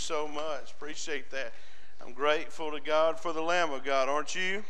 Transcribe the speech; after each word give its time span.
so 0.00 0.26
much. 0.26 0.72
Appreciate 0.72 1.30
that. 1.30 1.52
I'm 2.02 2.14
grateful 2.14 2.70
to 2.70 2.80
God 2.80 3.20
for 3.20 3.34
the 3.34 3.42
Lamb 3.42 3.70
of 3.70 3.84
God, 3.84 4.08
aren't 4.08 4.34
you? 4.34 4.64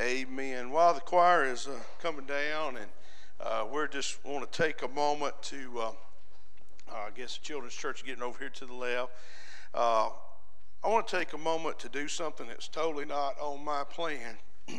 Amen. 0.00 0.70
While 0.70 0.94
the 0.94 1.00
choir 1.00 1.44
is 1.44 1.68
uh, 1.68 1.78
coming 2.00 2.26
down, 2.26 2.76
and 2.76 2.90
uh, 3.40 3.66
we're 3.70 3.86
just 3.86 4.18
want 4.24 4.50
to 4.50 4.62
take 4.62 4.82
a 4.82 4.88
moment 4.88 5.34
to, 5.42 5.78
uh, 5.78 5.90
I 6.92 7.10
guess, 7.14 7.38
the 7.38 7.44
Children's 7.44 7.74
Church 7.74 8.04
getting 8.04 8.22
over 8.22 8.36
here 8.36 8.48
to 8.48 8.66
the 8.66 8.74
left. 8.74 9.12
Uh, 9.72 10.08
I 10.82 10.88
want 10.88 11.06
to 11.06 11.16
take 11.16 11.34
a 11.34 11.38
moment 11.38 11.78
to 11.78 11.88
do 11.88 12.08
something 12.08 12.48
that's 12.48 12.66
totally 12.66 13.04
not 13.04 13.38
on 13.40 13.64
my 13.64 13.84
plan, 13.84 14.38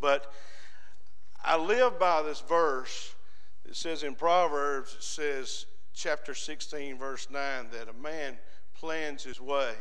but 0.00 0.32
I 1.44 1.58
live 1.58 1.98
by 1.98 2.22
this 2.22 2.40
verse. 2.40 3.14
It 3.66 3.76
says 3.76 4.02
in 4.02 4.14
Proverbs, 4.14 4.94
it 4.94 5.02
says, 5.02 5.66
chapter 5.92 6.34
16, 6.34 6.96
verse 6.96 7.28
9, 7.30 7.66
that 7.72 7.88
a 7.90 8.02
man 8.02 8.38
plans 8.82 9.22
his 9.22 9.40
way, 9.40 9.74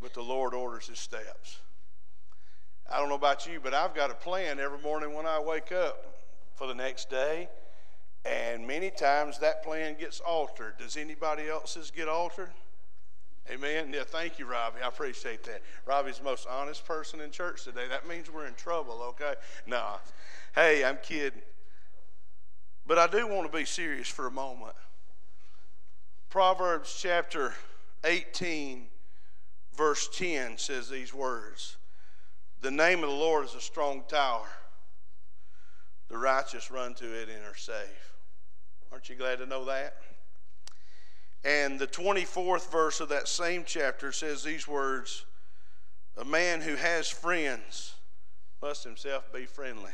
but 0.00 0.14
the 0.14 0.22
Lord 0.22 0.54
orders 0.54 0.86
his 0.86 1.00
steps. 1.00 1.58
I 2.88 3.00
don't 3.00 3.08
know 3.08 3.16
about 3.16 3.44
you, 3.44 3.58
but 3.60 3.74
I've 3.74 3.92
got 3.92 4.12
a 4.12 4.14
plan 4.14 4.60
every 4.60 4.78
morning 4.78 5.14
when 5.14 5.26
I 5.26 5.40
wake 5.40 5.72
up 5.72 6.14
for 6.54 6.68
the 6.68 6.74
next 6.74 7.10
day. 7.10 7.48
And 8.24 8.64
many 8.64 8.90
times 8.90 9.40
that 9.40 9.64
plan 9.64 9.96
gets 9.98 10.20
altered. 10.20 10.74
Does 10.78 10.96
anybody 10.96 11.48
else's 11.48 11.90
get 11.90 12.08
altered? 12.08 12.50
Amen. 13.50 13.92
Yeah, 13.92 14.04
thank 14.06 14.38
you, 14.38 14.46
Robbie. 14.46 14.80
I 14.80 14.86
appreciate 14.86 15.42
that. 15.44 15.62
Robbie's 15.84 16.18
the 16.18 16.24
most 16.24 16.46
honest 16.48 16.86
person 16.86 17.20
in 17.20 17.32
church 17.32 17.64
today. 17.64 17.88
That 17.88 18.06
means 18.06 18.32
we're 18.32 18.46
in 18.46 18.54
trouble, 18.54 19.02
okay? 19.08 19.34
Nah. 19.66 19.96
Hey, 20.54 20.84
I'm 20.84 20.98
kidding. 21.02 21.42
But 22.86 22.96
I 22.98 23.08
do 23.08 23.26
want 23.26 23.50
to 23.50 23.58
be 23.58 23.64
serious 23.64 24.06
for 24.06 24.28
a 24.28 24.30
moment. 24.30 24.76
Proverbs 26.28 26.96
chapter 26.96 27.54
18, 28.04 28.86
verse 29.76 30.08
10 30.14 30.58
says 30.58 30.88
these 30.88 31.12
words 31.12 31.76
The 32.60 32.70
name 32.70 33.02
of 33.02 33.10
the 33.10 33.16
Lord 33.16 33.44
is 33.44 33.54
a 33.54 33.60
strong 33.60 34.04
tower. 34.08 34.48
The 36.08 36.18
righteous 36.18 36.70
run 36.70 36.94
to 36.94 37.04
it 37.04 37.28
and 37.28 37.44
are 37.44 37.56
safe. 37.56 38.14
Aren't 38.90 39.08
you 39.08 39.14
glad 39.14 39.38
to 39.38 39.46
know 39.46 39.64
that? 39.66 39.96
And 41.44 41.78
the 41.78 41.86
24th 41.86 42.70
verse 42.70 43.00
of 43.00 43.08
that 43.10 43.28
same 43.28 43.64
chapter 43.64 44.12
says 44.12 44.42
these 44.42 44.66
words 44.66 45.24
A 46.16 46.24
man 46.24 46.60
who 46.60 46.74
has 46.74 47.08
friends 47.08 47.94
must 48.60 48.84
himself 48.84 49.32
be 49.32 49.46
friendly. 49.46 49.92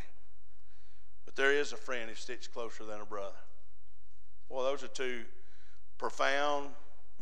But 1.25 1.36
there 1.36 1.52
is 1.52 1.73
a 1.73 1.77
friend 1.77 2.08
who 2.08 2.17
sticks 2.17 2.48
closer 2.48 2.84
than 2.84 3.00
a 3.00 3.05
brother. 3.05 3.36
Well, 4.48 4.64
those 4.64 4.83
are 4.83 4.89
two 4.89 5.25
profound 5.98 6.70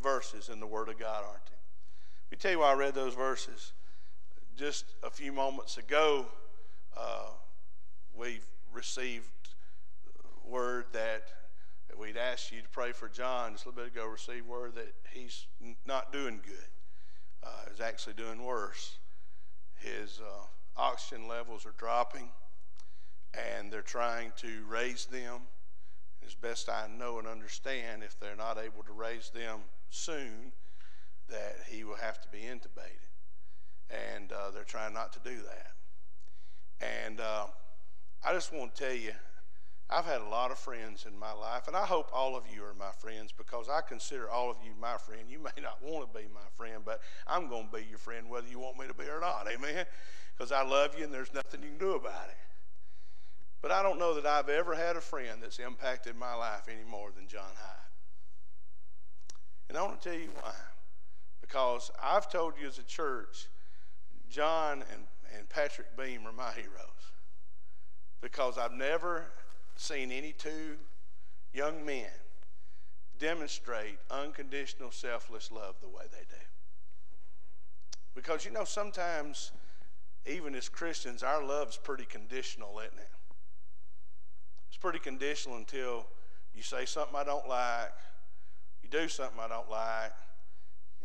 verses 0.01 0.49
in 0.49 0.59
the 0.59 0.67
Word 0.67 0.89
of 0.89 0.99
God, 0.99 1.23
aren't 1.27 1.45
they? 1.45 1.51
Let 1.51 2.31
me 2.31 2.37
tell 2.37 2.51
you 2.51 2.59
why 2.59 2.71
I 2.71 2.75
read 2.75 2.95
those 2.95 3.13
verses. 3.13 3.73
Just 4.55 4.85
a 5.03 5.09
few 5.09 5.31
moments 5.31 5.77
ago, 5.77 6.25
uh, 6.97 7.29
we 8.15 8.39
received 8.73 9.25
word 10.45 10.85
that 10.93 11.23
we'd 11.97 12.17
asked 12.17 12.51
you 12.51 12.61
to 12.61 12.69
pray 12.69 12.91
for 12.91 13.07
John 13.07 13.53
just 13.53 13.65
a 13.65 13.69
little 13.69 13.83
bit 13.83 13.93
ago, 13.93 14.07
received 14.07 14.47
word 14.47 14.75
that 14.75 14.93
he's 15.11 15.47
not 15.85 16.11
doing 16.11 16.39
good. 16.45 16.67
Uh, 17.43 17.49
he's 17.69 17.81
actually 17.81 18.13
doing 18.13 18.43
worse. 18.43 18.97
His 19.75 20.19
uh, 20.19 20.45
oxygen 20.77 21.27
levels 21.27 21.65
are 21.65 21.73
dropping, 21.77 22.29
and 23.33 23.71
they're 23.71 23.81
trying 23.81 24.33
to 24.37 24.63
raise 24.67 25.05
them 25.05 25.41
as 26.25 26.33
best 26.33 26.69
I 26.69 26.87
know 26.97 27.19
and 27.19 27.27
understand, 27.27 28.03
if 28.03 28.19
they're 28.19 28.35
not 28.35 28.57
able 28.57 28.83
to 28.83 28.93
raise 28.93 29.29
them 29.29 29.59
soon, 29.89 30.51
that 31.29 31.57
he 31.69 31.83
will 31.83 31.95
have 31.95 32.21
to 32.21 32.27
be 32.29 32.39
intubated. 32.39 33.09
And 33.89 34.31
uh, 34.31 34.51
they're 34.51 34.63
trying 34.63 34.93
not 34.93 35.13
to 35.13 35.19
do 35.23 35.37
that. 35.37 35.71
And 37.05 37.19
uh, 37.19 37.45
I 38.23 38.33
just 38.33 38.53
want 38.53 38.75
to 38.75 38.83
tell 38.83 38.93
you, 38.93 39.11
I've 39.89 40.05
had 40.05 40.21
a 40.21 40.25
lot 40.27 40.49
of 40.49 40.57
friends 40.57 41.05
in 41.07 41.17
my 41.17 41.31
life, 41.31 41.67
and 41.67 41.75
I 41.75 41.85
hope 41.85 42.09
all 42.11 42.35
of 42.35 42.43
you 42.53 42.63
are 42.63 42.73
my 42.73 42.91
friends 42.97 43.31
because 43.31 43.69
I 43.69 43.81
consider 43.81 44.29
all 44.29 44.49
of 44.49 44.57
you 44.65 44.71
my 44.79 44.97
friend. 44.97 45.21
You 45.29 45.37
may 45.39 45.61
not 45.61 45.77
want 45.83 46.11
to 46.11 46.19
be 46.19 46.25
my 46.33 46.47
friend, 46.55 46.81
but 46.83 47.01
I'm 47.27 47.49
going 47.49 47.69
to 47.69 47.77
be 47.77 47.85
your 47.87 47.99
friend 47.99 48.27
whether 48.27 48.47
you 48.47 48.57
want 48.57 48.79
me 48.79 48.87
to 48.87 48.95
be 48.95 49.03
or 49.03 49.19
not. 49.19 49.47
Amen? 49.47 49.85
Because 50.35 50.51
I 50.51 50.63
love 50.63 50.97
you 50.97 51.03
and 51.03 51.13
there's 51.13 51.33
nothing 51.33 51.61
you 51.61 51.69
can 51.69 51.77
do 51.77 51.93
about 51.93 52.29
it. 52.29 52.37
But 53.61 53.71
I 53.71 53.83
don't 53.83 53.99
know 53.99 54.15
that 54.15 54.25
I've 54.25 54.49
ever 54.49 54.75
had 54.75 54.95
a 54.95 55.01
friend 55.01 55.41
that's 55.41 55.59
impacted 55.59 56.15
my 56.15 56.35
life 56.35 56.67
any 56.67 56.89
more 56.89 57.11
than 57.15 57.27
John 57.27 57.43
Hyde. 57.55 57.84
And 59.69 59.77
I 59.77 59.81
want 59.81 60.01
to 60.01 60.09
tell 60.09 60.19
you 60.19 60.29
why. 60.41 60.53
Because 61.41 61.91
I've 62.01 62.29
told 62.31 62.53
you 62.59 62.67
as 62.67 62.79
a 62.79 62.83
church, 62.83 63.47
John 64.29 64.83
and, 64.91 65.03
and 65.37 65.47
Patrick 65.49 65.95
Beam 65.97 66.25
are 66.25 66.31
my 66.31 66.51
heroes. 66.51 67.11
Because 68.21 68.57
I've 68.57 68.73
never 68.73 69.25
seen 69.75 70.11
any 70.11 70.31
two 70.31 70.77
young 71.53 71.85
men 71.85 72.09
demonstrate 73.19 73.97
unconditional, 74.11 74.91
selfless 74.91 75.51
love 75.51 75.75
the 75.81 75.87
way 75.87 76.03
they 76.11 76.25
do. 76.29 76.41
Because, 78.13 78.45
you 78.45 78.51
know, 78.51 78.63
sometimes, 78.63 79.51
even 80.25 80.55
as 80.55 80.69
Christians, 80.69 81.21
our 81.21 81.43
love's 81.43 81.77
pretty 81.77 82.05
conditional, 82.05 82.79
isn't 82.79 82.97
it? 82.97 83.09
It's 84.69 84.77
pretty 84.77 84.99
conditional 84.99 85.57
until 85.57 86.05
you 86.53 86.63
say 86.63 86.85
something 86.85 87.15
I 87.15 87.23
don't 87.23 87.47
like, 87.47 87.91
you 88.85 88.99
do 88.99 89.07
something 89.07 89.39
I 89.39 89.47
don't 89.47 89.69
like, 89.69 90.13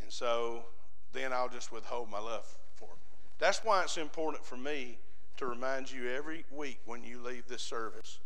and 0.03 0.13
so 0.13 0.65
then 1.13 1.33
I'll 1.33 1.49
just 1.49 1.73
withhold 1.73 2.11
my 2.11 2.19
love 2.19 2.47
for 2.75 2.85
it. 2.85 2.99
That's 3.39 3.65
why 3.65 3.83
it's 3.83 3.97
important 3.97 4.45
for 4.45 4.57
me 4.57 4.99
to 5.39 5.47
remind 5.47 5.91
you 5.91 6.11
every 6.11 6.45
week 6.51 6.79
when 6.85 7.03
you 7.03 7.23
leave 7.23 7.49
this 7.49 7.63
service 7.63 8.19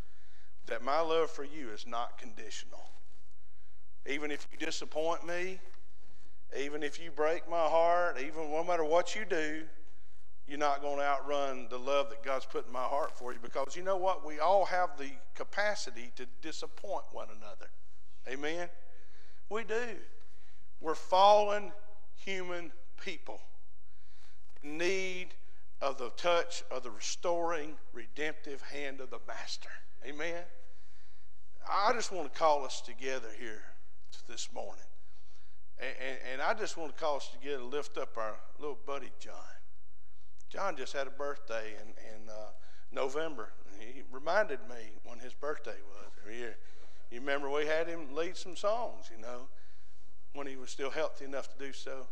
that 0.66 0.82
my 0.82 1.00
love 1.00 1.30
for 1.30 1.44
you 1.44 1.68
is 1.70 1.86
not 1.86 2.18
conditional. 2.18 2.90
Even 4.06 4.30
if 4.30 4.48
you 4.50 4.58
disappoint 4.58 5.26
me, 5.26 5.60
even 6.58 6.82
if 6.82 7.00
you 7.00 7.10
break 7.10 7.48
my 7.48 7.66
heart, 7.66 8.16
even 8.18 8.50
no 8.50 8.64
matter 8.64 8.84
what 8.84 9.14
you 9.14 9.24
do, 9.24 9.62
you're 10.48 10.58
not 10.58 10.82
going 10.82 10.98
to 10.98 11.04
outrun 11.04 11.68
the 11.70 11.78
love 11.78 12.10
that 12.10 12.22
God's 12.22 12.44
put 12.44 12.66
in 12.66 12.72
my 12.72 12.82
heart 12.82 13.16
for 13.16 13.32
you 13.32 13.38
because 13.40 13.76
you 13.76 13.82
know 13.82 13.96
what? 13.96 14.26
We 14.26 14.40
all 14.40 14.64
have 14.66 14.98
the 14.98 15.10
capacity 15.34 16.12
to 16.16 16.26
disappoint 16.42 17.04
one 17.12 17.28
another. 17.30 17.70
Amen? 18.28 18.68
We 19.48 19.64
do. 19.64 19.96
We're 20.80 20.94
fallen 20.94 21.72
human 22.16 22.72
people. 23.02 23.40
Need 24.62 25.28
of 25.80 25.98
the 25.98 26.10
touch 26.10 26.62
of 26.70 26.82
the 26.82 26.90
restoring, 26.90 27.74
redemptive 27.92 28.62
hand 28.62 29.00
of 29.00 29.10
the 29.10 29.18
Master. 29.26 29.68
Amen? 30.06 30.42
I 31.68 31.92
just 31.92 32.12
want 32.12 32.32
to 32.32 32.38
call 32.38 32.64
us 32.64 32.80
together 32.80 33.28
here 33.38 33.62
this 34.28 34.48
morning. 34.54 34.84
And, 35.78 35.94
and, 36.08 36.18
and 36.32 36.42
I 36.42 36.54
just 36.54 36.76
want 36.76 36.96
to 36.96 37.02
call 37.02 37.16
us 37.16 37.28
together 37.28 37.58
to 37.58 37.64
lift 37.64 37.98
up 37.98 38.16
our 38.16 38.36
little 38.58 38.78
buddy 38.86 39.10
John. 39.18 39.34
John 40.48 40.76
just 40.76 40.92
had 40.92 41.06
a 41.06 41.10
birthday 41.10 41.72
in, 41.80 41.88
in 41.88 42.28
uh, 42.28 42.50
November. 42.92 43.50
He 43.78 44.02
reminded 44.10 44.60
me 44.68 44.92
when 45.04 45.18
his 45.18 45.34
birthday 45.34 45.76
was. 45.88 46.04
You 47.10 47.20
remember 47.20 47.50
we 47.50 47.66
had 47.66 47.86
him 47.86 48.14
lead 48.14 48.36
some 48.36 48.56
songs, 48.56 49.10
you 49.14 49.20
know, 49.20 49.48
when 50.32 50.46
he 50.46 50.56
was 50.56 50.70
still 50.70 50.90
healthy 50.90 51.24
enough 51.24 51.52
to 51.56 51.64
do 51.64 51.72
so. 51.72 52.06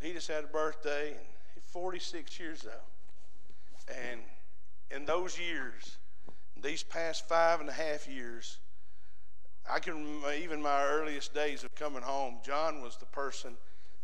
He 0.00 0.12
just 0.12 0.28
had 0.28 0.44
a 0.44 0.48
birthday, 0.48 1.08
and 1.10 1.26
he's 1.54 1.64
46 1.64 2.38
years 2.38 2.64
old. 2.64 3.96
And 4.10 4.20
in 4.90 5.04
those 5.04 5.38
years, 5.38 5.96
these 6.60 6.82
past 6.82 7.28
five 7.28 7.60
and 7.60 7.68
a 7.68 7.72
half 7.72 8.08
years, 8.08 8.58
I 9.70 9.78
can 9.78 10.22
even 10.40 10.62
my 10.62 10.84
earliest 10.84 11.34
days 11.34 11.64
of 11.64 11.74
coming 11.74 12.02
home, 12.02 12.38
John 12.44 12.82
was 12.82 12.96
the 12.96 13.06
person 13.06 13.56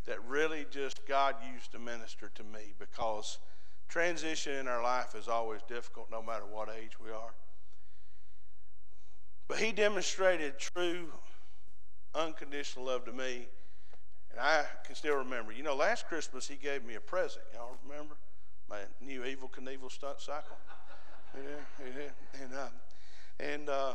that 0.07 0.25
really 0.27 0.67
just 0.71 1.07
God 1.07 1.37
used 1.55 1.73
to 1.73 1.79
minister 1.79 2.31
to 2.35 2.43
me 2.43 2.73
because 2.79 3.39
transition 3.89 4.55
in 4.55 4.69
our 4.69 4.83
life 4.83 5.15
is 5.15 5.29
always 5.29 5.61
difficult 5.69 6.11
no 6.11 6.23
matter 6.23 6.45
what 6.51 6.69
age 6.69 6.99
we 7.01 7.11
are. 7.11 7.35
But 9.49 9.59
he 9.59 9.73
demonstrated 9.73 10.59
true 10.59 11.07
unconditional 12.15 12.87
love 12.87 13.07
to 13.07 13.13
me. 13.13 13.49
And 14.31 14.39
I 14.39 14.65
can 14.85 14.95
still 14.95 15.17
remember. 15.17 15.53
You 15.53 15.63
know, 15.63 15.75
last 15.75 16.07
Christmas 16.07 16.47
he 16.47 16.57
gave 16.57 16.85
me 16.85 16.95
a 16.95 17.01
present. 17.01 17.45
Y'all 17.55 17.77
remember? 17.89 18.15
My 18.69 18.81
new 19.01 19.23
Evel 19.23 19.51
Knievel 19.51 19.91
stunt 19.91 20.21
cycle. 20.21 20.57
yeah, 21.35 21.85
yeah. 21.85 22.43
And, 22.43 22.55
uh, 22.55 22.69
and 23.41 23.69
uh, 23.71 23.95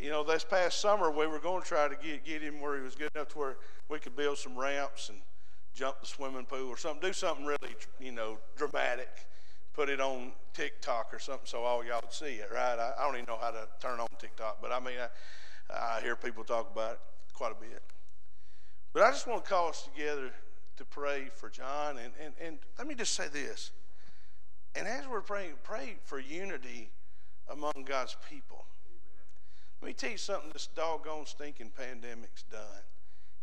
you 0.00 0.10
know, 0.10 0.22
this 0.22 0.44
past 0.44 0.80
summer 0.80 1.10
we 1.10 1.26
were 1.26 1.38
going 1.38 1.62
to 1.62 1.68
try 1.68 1.88
to 1.88 1.96
get, 1.96 2.24
get 2.24 2.42
him 2.42 2.60
where 2.60 2.76
he 2.76 2.82
was 2.82 2.94
good 2.94 3.10
enough 3.14 3.28
to 3.28 3.38
where 3.38 3.56
we 3.88 3.98
could 3.98 4.14
build 4.14 4.36
some 4.36 4.56
ramps 4.56 5.08
and 5.08 5.18
jump 5.74 6.00
the 6.00 6.06
swimming 6.06 6.44
pool 6.44 6.68
or 6.68 6.76
something. 6.76 7.00
Do 7.00 7.14
something 7.14 7.46
really, 7.46 7.74
you 7.98 8.12
know, 8.12 8.38
dramatic. 8.56 9.08
Put 9.76 9.90
it 9.90 10.00
on 10.00 10.32
TikTok 10.54 11.12
or 11.12 11.18
something 11.18 11.44
so 11.44 11.62
all 11.64 11.84
y'all 11.84 12.00
would 12.02 12.12
see 12.12 12.36
it, 12.36 12.48
right? 12.50 12.78
I, 12.78 12.94
I 12.98 13.04
don't 13.04 13.16
even 13.16 13.26
know 13.26 13.38
how 13.38 13.50
to 13.50 13.68
turn 13.78 14.00
on 14.00 14.08
TikTok, 14.18 14.62
but 14.62 14.72
I 14.72 14.80
mean, 14.80 14.94
I, 15.70 15.98
I 15.98 16.00
hear 16.00 16.16
people 16.16 16.44
talk 16.44 16.72
about 16.72 16.92
it 16.92 17.00
quite 17.34 17.52
a 17.52 17.60
bit. 17.60 17.82
But 18.94 19.02
I 19.02 19.10
just 19.10 19.26
want 19.26 19.44
to 19.44 19.50
call 19.50 19.68
us 19.68 19.86
together 19.92 20.32
to 20.78 20.84
pray 20.86 21.28
for 21.34 21.50
John. 21.50 21.98
And, 21.98 22.14
and, 22.18 22.32
and 22.40 22.58
let 22.78 22.86
me 22.86 22.94
just 22.94 23.12
say 23.12 23.28
this. 23.28 23.70
And 24.74 24.88
as 24.88 25.06
we're 25.06 25.20
praying, 25.20 25.52
pray 25.62 25.96
for 26.04 26.18
unity 26.18 26.88
among 27.50 27.84
God's 27.84 28.16
people. 28.30 28.64
Let 29.82 29.88
me 29.88 29.92
tell 29.92 30.10
you 30.10 30.16
something 30.16 30.50
this 30.54 30.68
doggone 30.74 31.26
stinking 31.26 31.72
pandemic's 31.76 32.44
done. 32.44 32.82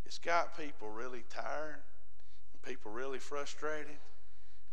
It's 0.04 0.18
got 0.18 0.58
people 0.58 0.90
really 0.90 1.24
tired 1.30 1.84
and 2.54 2.62
people 2.64 2.92
really 2.92 3.20
frustrated 3.20 3.98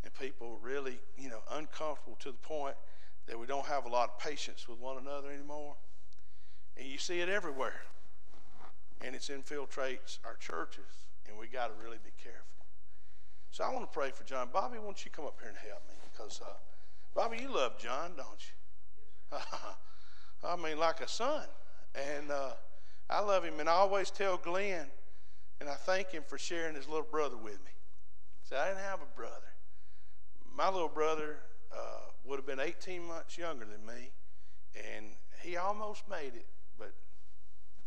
and 0.05 0.13
people 0.15 0.59
really, 0.63 0.99
you 1.19 1.29
know, 1.29 1.41
uncomfortable 1.53 2.17
to 2.21 2.31
the 2.33 2.39
point 2.39 2.75
that 3.27 3.39
we 3.39 3.47
don't 3.47 3.67
have 3.67 3.85
a 3.85 3.89
lot 3.89 4.11
of 4.11 4.19
patience 4.19 4.69
with 4.69 4.79
one 4.79 4.99
another 4.99 5.31
anymore. 5.31 5.77
And 6.77 6.87
you 6.87 6.99
see 6.99 7.21
it 7.21 7.29
everywhere. 7.29 7.83
And 9.03 9.15
it 9.15 9.23
infiltrates 9.23 10.19
our 10.25 10.37
churches, 10.37 11.07
and 11.29 11.39
we 11.39 11.47
got 11.47 11.69
to 11.69 11.83
really 11.83 11.99
be 12.03 12.11
careful. 12.23 12.67
So 13.51 13.65
I 13.65 13.73
want 13.73 13.91
to 13.91 13.99
pray 13.99 14.11
for 14.11 14.25
John. 14.25 14.49
Bobby, 14.53 14.79
won't 14.79 15.05
you 15.05 15.11
come 15.11 15.25
up 15.25 15.39
here 15.41 15.49
and 15.49 15.59
help 15.59 15.83
me? 15.89 15.95
Because, 16.13 16.41
uh, 16.43 16.53
Bobby, 17.15 17.39
you 17.43 17.49
love 17.49 17.79
John, 17.79 18.13
don't 18.17 18.29
you? 18.39 19.39
Yes, 19.39 19.43
I 20.45 20.57
mean, 20.57 20.79
like 20.79 21.01
a 21.01 21.09
son. 21.09 21.45
And 21.95 22.31
uh, 22.31 22.53
I 23.09 23.21
love 23.21 23.45
him. 23.45 23.59
And 23.59 23.69
I 23.69 23.73
always 23.73 24.11
tell 24.11 24.37
Glenn, 24.37 24.87
and 25.61 25.69
I 25.69 25.75
thank 25.75 26.11
him 26.11 26.23
for 26.27 26.39
sharing 26.39 26.75
his 26.75 26.89
little 26.89 27.07
brother 27.11 27.37
with 27.37 27.59
me. 27.65 27.73
See, 28.49 28.57
I 28.57 28.69
didn't 28.69 28.83
have 28.83 29.01
a 29.01 29.17
brother. 29.17 29.50
My 30.61 30.69
little 30.69 30.89
brother 30.89 31.39
uh, 31.73 32.01
would 32.27 32.37
have 32.37 32.45
been 32.45 32.61
18 32.61 33.03
months 33.09 33.39
younger 33.39 33.65
than 33.65 33.87
me, 33.87 34.11
and 34.77 35.07
he 35.43 35.57
almost 35.57 36.07
made 36.07 36.35
it, 36.35 36.45
but 36.79 36.93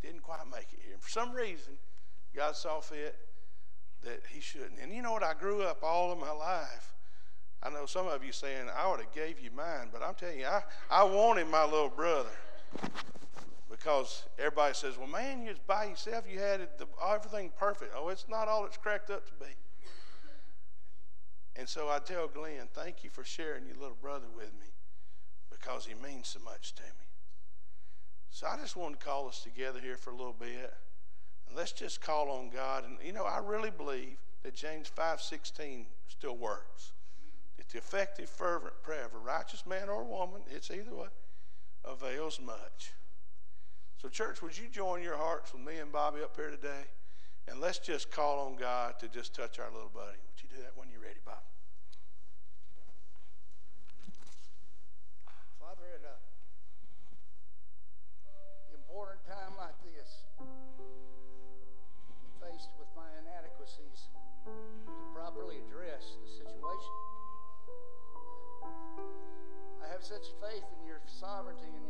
didn't 0.02 0.24
quite 0.24 0.40
make 0.50 0.70
it 0.74 0.80
here. 0.84 0.94
And 0.94 1.00
for 1.04 1.12
some 1.12 1.34
reason, 1.34 1.74
God 2.36 2.56
saw 2.56 2.80
fit 2.80 3.16
that 4.04 4.22
he 4.28 4.42
shouldn't. 4.42 4.80
And 4.82 4.92
you 4.92 5.04
know 5.04 5.12
what? 5.12 5.22
I 5.22 5.36
grew 5.36 5.62
up 5.62 5.84
all 5.84 6.12
of 6.12 6.18
my 6.18 6.32
life. 6.32 6.96
I 7.62 7.70
know 7.70 7.86
some 7.86 8.08
of 8.08 8.26
you 8.26 8.32
saying, 8.32 8.66
I 8.76 8.90
would 8.90 9.02
have 9.02 9.14
gave 9.14 9.40
you 9.40 9.52
mine, 9.56 9.90
but 9.94 10.02
I'm 10.02 10.16
telling 10.16 10.40
you, 10.40 10.48
I, 10.48 10.64
I 10.90 11.04
wanted 11.04 11.50
my 11.50 11.66
little 11.66 11.90
brother 11.90 12.34
because 13.70 14.24
everybody 14.40 14.74
says, 14.74 14.98
well, 14.98 15.06
man, 15.06 15.44
you 15.44 15.50
was 15.50 15.60
by 15.60 15.86
yourself. 15.86 16.26
You 16.28 16.40
had 16.40 16.62
the, 16.80 16.88
everything 17.08 17.52
perfect. 17.56 17.94
Oh, 17.96 18.10
it's 18.10 18.28
not 18.28 18.48
all 18.48 18.66
it's 18.66 18.78
cracked 18.78 19.12
up 19.12 19.28
to 19.28 19.34
be. 19.46 19.52
And 21.56 21.70
so 21.70 21.90
I 21.90 22.00
tell 22.00 22.28
Glenn, 22.28 22.68
thank 22.74 23.04
you 23.04 23.10
for 23.10 23.24
sharing 23.24 23.66
your 23.66 23.76
little 23.76 23.98
brother 24.02 24.26
with 24.36 24.52
me 24.54 24.68
because 25.52 25.86
he 25.86 25.94
means 25.94 26.30
so 26.30 26.40
much 26.44 26.74
to 26.76 26.84
me. 26.84 27.08
So 28.32 28.48
I 28.48 28.58
just 28.58 28.76
wanted 28.76 29.00
to 29.00 29.06
call 29.06 29.28
us 29.28 29.42
together 29.44 29.80
here 29.80 29.98
for 29.98 30.10
a 30.10 30.16
little 30.16 30.36
bit. 30.38 30.74
And 31.48 31.56
let's 31.56 31.72
just 31.72 32.02
call 32.02 32.32
on 32.32 32.50
God. 32.50 32.84
And, 32.84 32.98
you 33.06 33.14
know, 33.14 33.26
I 33.26 33.38
really 33.38 33.70
believe 33.70 34.18
that 34.42 34.56
James 34.56 34.92
5.16 34.96 35.86
still 36.08 36.36
works. 36.36 36.94
That 37.58 37.70
the 37.70 37.78
effective, 37.78 38.30
fervent 38.30 38.74
prayer 38.82 39.06
of 39.06 39.14
a 39.14 39.20
righteous 39.20 39.66
man 39.68 39.88
or 39.88 40.04
woman, 40.04 40.42
it's 40.50 40.72
either 40.72 40.96
way, 40.96 41.08
avails 41.86 42.40
much. 42.42 42.94
So, 44.02 44.10
church, 44.10 44.42
would 44.42 44.58
you 44.58 44.68
join 44.68 45.04
your 45.04 45.16
hearts 45.16 45.54
with 45.54 45.62
me 45.62 45.78
and 45.78 45.92
Bobby 45.92 46.22
up 46.24 46.36
here 46.36 46.50
today? 46.50 46.86
And 47.48 47.60
let's 47.60 47.80
just 47.80 48.10
call 48.12 48.48
on 48.48 48.56
God 48.56 49.00
to 49.00 49.08
just 49.08 49.36
touch 49.36 49.60
our 49.60 49.72
little 49.72 49.92
buddy. 49.94 50.18
Would 50.18 50.42
you 50.42 50.50
do 50.50 50.62
that 50.64 50.76
when 50.76 50.90
you're 50.90 51.02
ready, 51.02 51.20
Bob? 51.26 51.44
Father, 55.60 55.84
at 55.94 56.02
an 58.72 58.80
important 58.80 59.20
time 59.28 59.58
like 59.58 59.76
this, 59.84 60.26
faced 62.40 62.72
with 62.80 62.88
my 62.96 63.08
inadequacies 63.24 64.08
to 64.46 64.52
properly 65.14 65.60
address 65.68 66.16
the 66.24 66.30
situation, 66.32 66.96
I 69.84 69.88
have 69.92 70.04
such 70.04 70.32
faith 70.40 70.64
in 70.80 70.88
your 70.88 71.02
sovereignty 71.08 71.68
and 71.68 71.83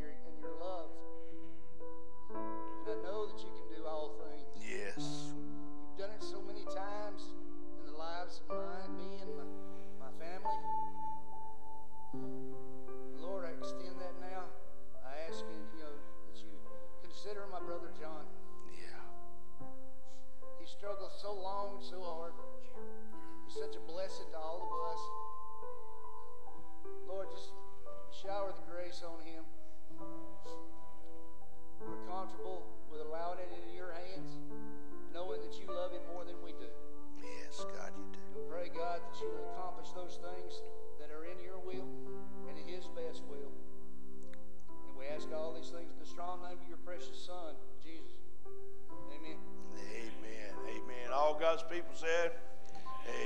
said, 52.04 52.32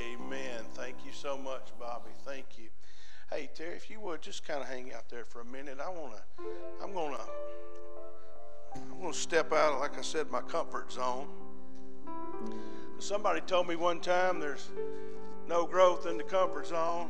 Amen. 0.03 0.63
Thank 0.73 0.97
you 1.05 1.11
so 1.11 1.37
much, 1.37 1.69
Bobby. 1.79 2.11
Thank 2.25 2.45
you. 2.57 2.65
Hey, 3.31 3.49
Terry, 3.55 3.75
if 3.75 3.89
you 3.89 3.99
would 3.99 4.21
just 4.21 4.47
kind 4.47 4.61
of 4.61 4.67
hang 4.67 4.93
out 4.93 5.09
there 5.09 5.25
for 5.25 5.41
a 5.41 5.45
minute. 5.45 5.79
I 5.83 5.89
want 5.89 6.13
to, 6.13 6.43
I'm 6.83 6.93
going 6.93 7.15
to, 7.15 7.21
I'm 8.75 9.01
going 9.01 9.13
to 9.13 9.17
step 9.17 9.51
out, 9.51 9.79
like 9.79 9.97
I 9.97 10.01
said, 10.01 10.29
my 10.29 10.41
comfort 10.41 10.91
zone. 10.91 11.27
Somebody 12.99 13.41
told 13.41 13.67
me 13.67 13.75
one 13.75 13.99
time 13.99 14.39
there's 14.39 14.69
no 15.47 15.65
growth 15.65 16.05
in 16.05 16.17
the 16.17 16.23
comfort 16.23 16.67
zone, 16.67 17.09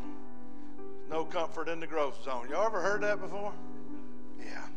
no 1.09 1.25
comfort 1.25 1.67
in 1.67 1.79
the 1.79 1.87
growth 1.87 2.23
zone. 2.23 2.47
Y'all 2.49 2.65
ever 2.65 2.81
heard 2.81 3.01
that 3.03 3.19
before? 3.19 3.53
Yeah. 4.39 4.67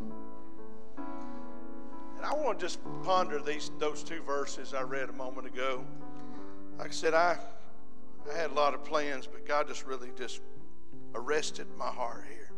And 2.16 2.24
I 2.24 2.34
want 2.34 2.58
to 2.58 2.64
just 2.64 2.80
ponder 3.04 3.40
these 3.40 3.70
those 3.78 4.02
two 4.02 4.22
verses 4.22 4.74
I 4.74 4.82
read 4.82 5.08
a 5.08 5.12
moment 5.12 5.46
ago. 5.46 5.84
Like 6.80 6.88
I 6.88 6.92
said, 6.92 7.12
I 7.12 7.36
I 8.32 8.38
had 8.38 8.52
a 8.52 8.54
lot 8.54 8.72
of 8.72 8.82
plans, 8.84 9.26
but 9.26 9.46
God 9.46 9.68
just 9.68 9.84
really 9.84 10.08
just 10.16 10.40
arrested 11.14 11.66
my 11.76 11.88
heart 11.88 12.24
here. 12.26 12.50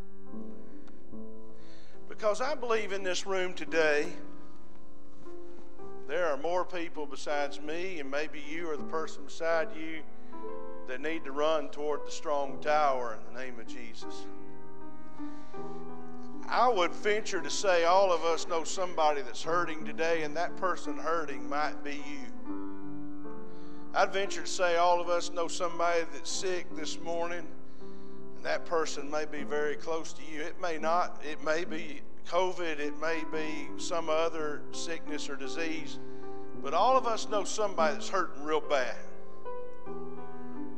Because 2.09 2.41
I 2.41 2.55
believe 2.55 2.93
in 2.93 3.02
this 3.02 3.26
room 3.26 3.52
today, 3.52 4.07
there 6.07 6.26
are 6.29 6.37
more 6.37 6.64
people 6.64 7.05
besides 7.05 7.61
me, 7.61 7.99
and 7.99 8.09
maybe 8.09 8.41
you 8.49 8.71
or 8.71 8.76
the 8.76 8.85
person 8.85 9.25
beside 9.25 9.75
you, 9.76 10.02
that 10.87 11.00
need 11.00 11.25
to 11.25 11.33
run 11.33 11.69
toward 11.71 12.07
the 12.07 12.12
strong 12.12 12.61
tower 12.61 13.19
in 13.19 13.35
the 13.35 13.41
name 13.41 13.59
of 13.59 13.67
Jesus. 13.67 14.26
I 16.49 16.69
would 16.69 16.93
venture 16.93 17.41
to 17.41 17.50
say 17.50 17.85
all 17.85 18.12
of 18.12 18.25
us 18.25 18.47
know 18.47 18.62
somebody 18.62 19.23
that's 19.23 19.43
hurting 19.43 19.85
today, 19.85 20.23
and 20.23 20.37
that 20.37 20.57
person 20.57 20.97
hurting 20.97 21.49
might 21.49 21.83
be 21.83 21.95
you. 21.95 22.62
I'd 23.94 24.11
venture 24.11 24.40
to 24.40 24.46
say 24.46 24.76
all 24.76 25.02
of 25.02 25.11
us 25.11 25.30
know 25.30 25.49
somebody 25.49 26.00
that's 26.14 26.30
sick 26.30 26.64
this 26.75 26.99
morning, 26.99 27.46
and 28.37 28.44
that 28.44 28.64
person 28.64 29.11
may 29.11 29.26
be 29.26 29.42
very 29.42 29.76
close 29.76 30.14
to 30.14 30.22
you. 30.32 30.40
It 30.40 30.58
may 30.62 30.78
not, 30.78 31.20
it 31.30 31.44
may 31.44 31.66
be 31.66 32.00
COVID, 32.26 32.78
it 32.78 32.99
may 33.02 33.22
be 33.30 33.68
some 33.76 34.08
other 34.08 34.62
sickness 34.72 35.28
or 35.28 35.37
disease, 35.37 35.99
but 36.62 36.72
all 36.72 36.96
of 36.96 37.06
us 37.06 37.28
know 37.28 37.44
somebody 37.44 37.92
that's 37.92 38.08
hurting 38.08 38.42
real 38.42 38.62
bad. 38.62 38.96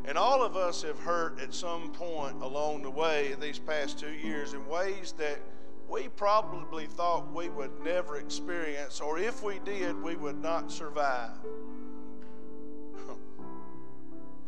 And 0.07 0.19
all 0.19 0.43
of 0.43 0.57
us 0.57 0.83
have 0.83 0.99
hurt 0.99 1.39
at 1.39 1.55
some 1.55 1.93
point 1.93 2.43
along 2.43 2.83
the 2.83 2.91
way 2.91 3.37
these 3.41 3.61
past 3.61 3.97
two 3.97 4.11
years 4.11 4.55
in 4.55 4.67
ways 4.67 5.15
that 5.19 5.39
we 5.89 6.09
probably 6.09 6.87
thought 6.87 7.33
we 7.33 7.49
would 7.49 7.79
never 7.85 8.17
experience, 8.17 9.01
or 9.01 9.21
if 9.21 9.41
we 9.45 9.61
did, 9.61 10.03
we 10.03 10.17
would 10.17 10.43
not 10.43 10.73
survive. 10.73 11.31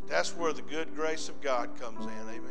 That's 0.09 0.37
where 0.37 0.53
the 0.53 0.63
good 0.63 0.95
grace 0.95 1.29
of 1.29 1.41
God 1.41 1.79
comes 1.81 2.05
in. 2.05 2.13
Amen. 2.13 2.43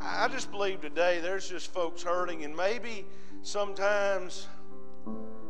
I 0.00 0.26
just 0.28 0.50
believe 0.50 0.80
today 0.80 1.20
there's 1.20 1.48
just 1.48 1.72
folks 1.72 2.02
hurting, 2.02 2.44
and 2.44 2.56
maybe 2.56 3.06
sometimes 3.42 4.48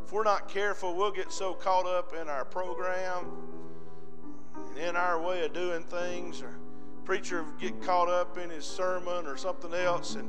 if 0.04 0.12
we're 0.12 0.24
not 0.24 0.48
careful, 0.48 0.94
we'll 0.94 1.10
get 1.10 1.32
so 1.32 1.54
caught 1.54 1.86
up 1.86 2.12
in 2.14 2.28
our 2.28 2.44
program 2.44 3.26
and 4.68 4.78
in 4.78 4.96
our 4.96 5.20
way 5.20 5.44
of 5.46 5.54
doing 5.54 5.84
things, 5.84 6.42
or 6.42 6.54
preacher 7.06 7.46
get 7.58 7.80
caught 7.80 8.08
up 8.08 8.36
in 8.36 8.50
his 8.50 8.66
sermon 8.66 9.26
or 9.26 9.38
something 9.38 9.72
else, 9.72 10.16
and 10.16 10.28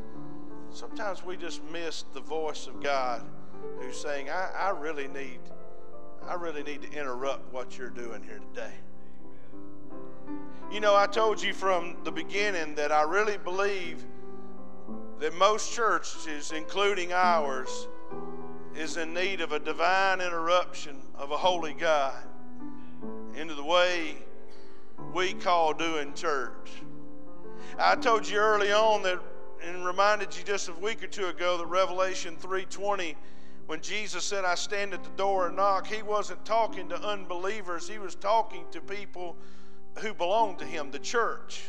sometimes 0.72 1.24
we 1.24 1.36
just 1.36 1.62
miss 1.66 2.06
the 2.14 2.22
voice 2.22 2.68
of 2.68 2.82
God 2.82 3.26
who's 3.80 4.00
saying, 4.00 4.30
I, 4.30 4.50
I 4.58 4.70
really 4.70 5.10
need, 5.10 5.40
I 6.26 6.36
really 6.36 6.64
need 6.64 6.82
to 6.84 6.92
interrupt 6.92 7.52
what 7.52 7.78
you're 7.78 7.90
doing 7.90 8.24
here 8.24 8.40
today. 8.54 8.74
You 10.72 10.80
know, 10.80 10.96
I 10.96 11.06
told 11.06 11.42
you 11.42 11.54
from 11.54 11.98
the 12.04 12.12
beginning 12.12 12.76
that 12.76 12.92
I 12.92 13.04
really 13.04 13.38
believe 13.38 14.04
that 15.20 15.34
most 15.36 15.74
churches, 15.74 16.52
including 16.52 17.14
ours, 17.14 17.88
is 18.76 18.98
in 18.98 19.14
need 19.14 19.42
of 19.42 19.52
a 19.52 19.60
divine 19.60 20.20
interruption 20.20 20.98
of 21.16 21.32
a 21.32 21.38
holy 21.38 21.74
God 21.74 22.16
into 23.36 23.54
the 23.54 23.64
way 23.64 24.18
we 25.14 25.34
call 25.34 25.74
doing 25.74 26.14
church. 26.14 26.72
I 27.78 27.96
told 27.96 28.28
you 28.28 28.38
early 28.38 28.72
on 28.72 29.04
that 29.04 29.20
and 29.64 29.86
reminded 29.86 30.36
you 30.36 30.44
just 30.44 30.70
a 30.70 30.74
week 30.74 31.04
or 31.04 31.08
two 31.08 31.28
ago 31.28 31.58
that 31.58 31.68
Revelation 31.68 32.36
3:20 32.38 33.16
when 33.66 33.80
Jesus 33.80 34.26
said 34.26 34.44
I 34.44 34.56
stand 34.56 34.94
at 34.94 35.04
the 35.04 35.10
door 35.12 35.48
and 35.48 35.56
knock, 35.56 35.88
he 35.88 36.02
wasn't 36.02 36.44
talking 36.44 36.90
to 36.90 37.02
unbelievers, 37.02 37.88
he 37.88 37.98
was 37.98 38.16
talking 38.16 38.66
to 38.72 38.82
people 38.82 39.38
who 40.00 40.14
belonged 40.14 40.60
to 40.60 40.66
him, 40.66 40.92
the 40.92 41.00
church. 41.00 41.64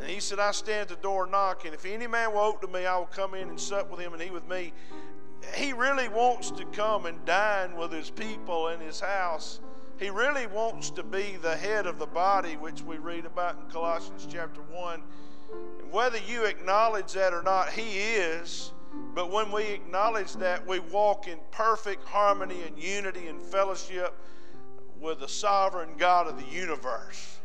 And 0.00 0.08
he 0.08 0.20
said, 0.20 0.38
I 0.38 0.52
stand 0.52 0.82
at 0.82 0.88
the 0.88 0.96
door 0.96 1.24
and 1.24 1.32
knock, 1.32 1.64
and 1.64 1.74
if 1.74 1.84
any 1.84 2.06
man 2.06 2.32
will 2.32 2.40
open 2.40 2.68
to 2.68 2.74
me, 2.74 2.86
I 2.86 2.96
will 2.96 3.06
come 3.06 3.34
in 3.34 3.48
and 3.48 3.60
sup 3.60 3.90
with 3.90 4.00
him 4.00 4.12
and 4.12 4.22
he 4.22 4.30
with 4.30 4.48
me. 4.48 4.72
He 5.54 5.72
really 5.72 6.08
wants 6.08 6.50
to 6.52 6.64
come 6.66 7.06
and 7.06 7.24
dine 7.24 7.76
with 7.76 7.92
his 7.92 8.10
people 8.10 8.68
in 8.68 8.80
his 8.80 9.00
house. 9.00 9.60
He 9.98 10.10
really 10.10 10.46
wants 10.46 10.90
to 10.90 11.02
be 11.02 11.36
the 11.42 11.56
head 11.56 11.86
of 11.86 11.98
the 11.98 12.06
body, 12.06 12.56
which 12.56 12.82
we 12.82 12.96
read 12.96 13.26
about 13.26 13.56
in 13.56 13.70
Colossians 13.70 14.26
chapter 14.30 14.62
1. 14.62 15.02
And 15.82 15.92
whether 15.92 16.18
you 16.18 16.44
acknowledge 16.44 17.12
that 17.12 17.34
or 17.34 17.42
not, 17.42 17.70
he 17.70 17.98
is. 17.98 18.72
But 19.14 19.30
when 19.30 19.52
we 19.52 19.64
acknowledge 19.64 20.34
that, 20.34 20.66
we 20.66 20.78
walk 20.78 21.28
in 21.28 21.38
perfect 21.50 22.04
harmony 22.04 22.62
and 22.66 22.78
unity 22.78 23.28
and 23.28 23.40
fellowship 23.42 24.14
with 25.00 25.20
the 25.20 25.28
sovereign 25.28 25.90
God 25.96 26.26
of 26.26 26.36
the 26.36 26.54
universe. 26.54 27.38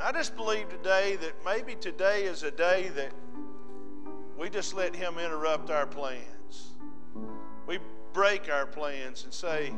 I 0.00 0.12
just 0.12 0.36
believe 0.36 0.68
today 0.68 1.16
that 1.16 1.32
maybe 1.44 1.74
today 1.76 2.24
is 2.24 2.42
a 2.42 2.50
day 2.50 2.90
that 2.96 3.12
we 4.36 4.50
just 4.50 4.74
let 4.74 4.94
Him 4.94 5.18
interrupt 5.18 5.70
our 5.70 5.86
plans. 5.86 6.72
We 7.66 7.78
break 8.12 8.50
our 8.50 8.66
plans 8.66 9.24
and 9.24 9.32
say, 9.32 9.72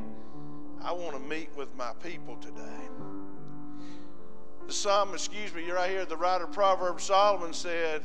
I 0.83 0.93
want 0.93 1.15
to 1.15 1.21
meet 1.21 1.51
with 1.57 1.75
my 1.77 1.93
people 2.03 2.37
today. 2.37 2.89
The 4.67 4.73
psalm, 4.73 5.13
excuse 5.13 5.55
me, 5.55 5.67
you're 5.67 5.77
right 5.77 5.91
here, 5.91 6.07
the 6.07 6.17
writer 6.17 6.45
of 6.45 6.53
Proverbs, 6.53 7.05
Solomon 7.05 7.53
said, 7.53 8.03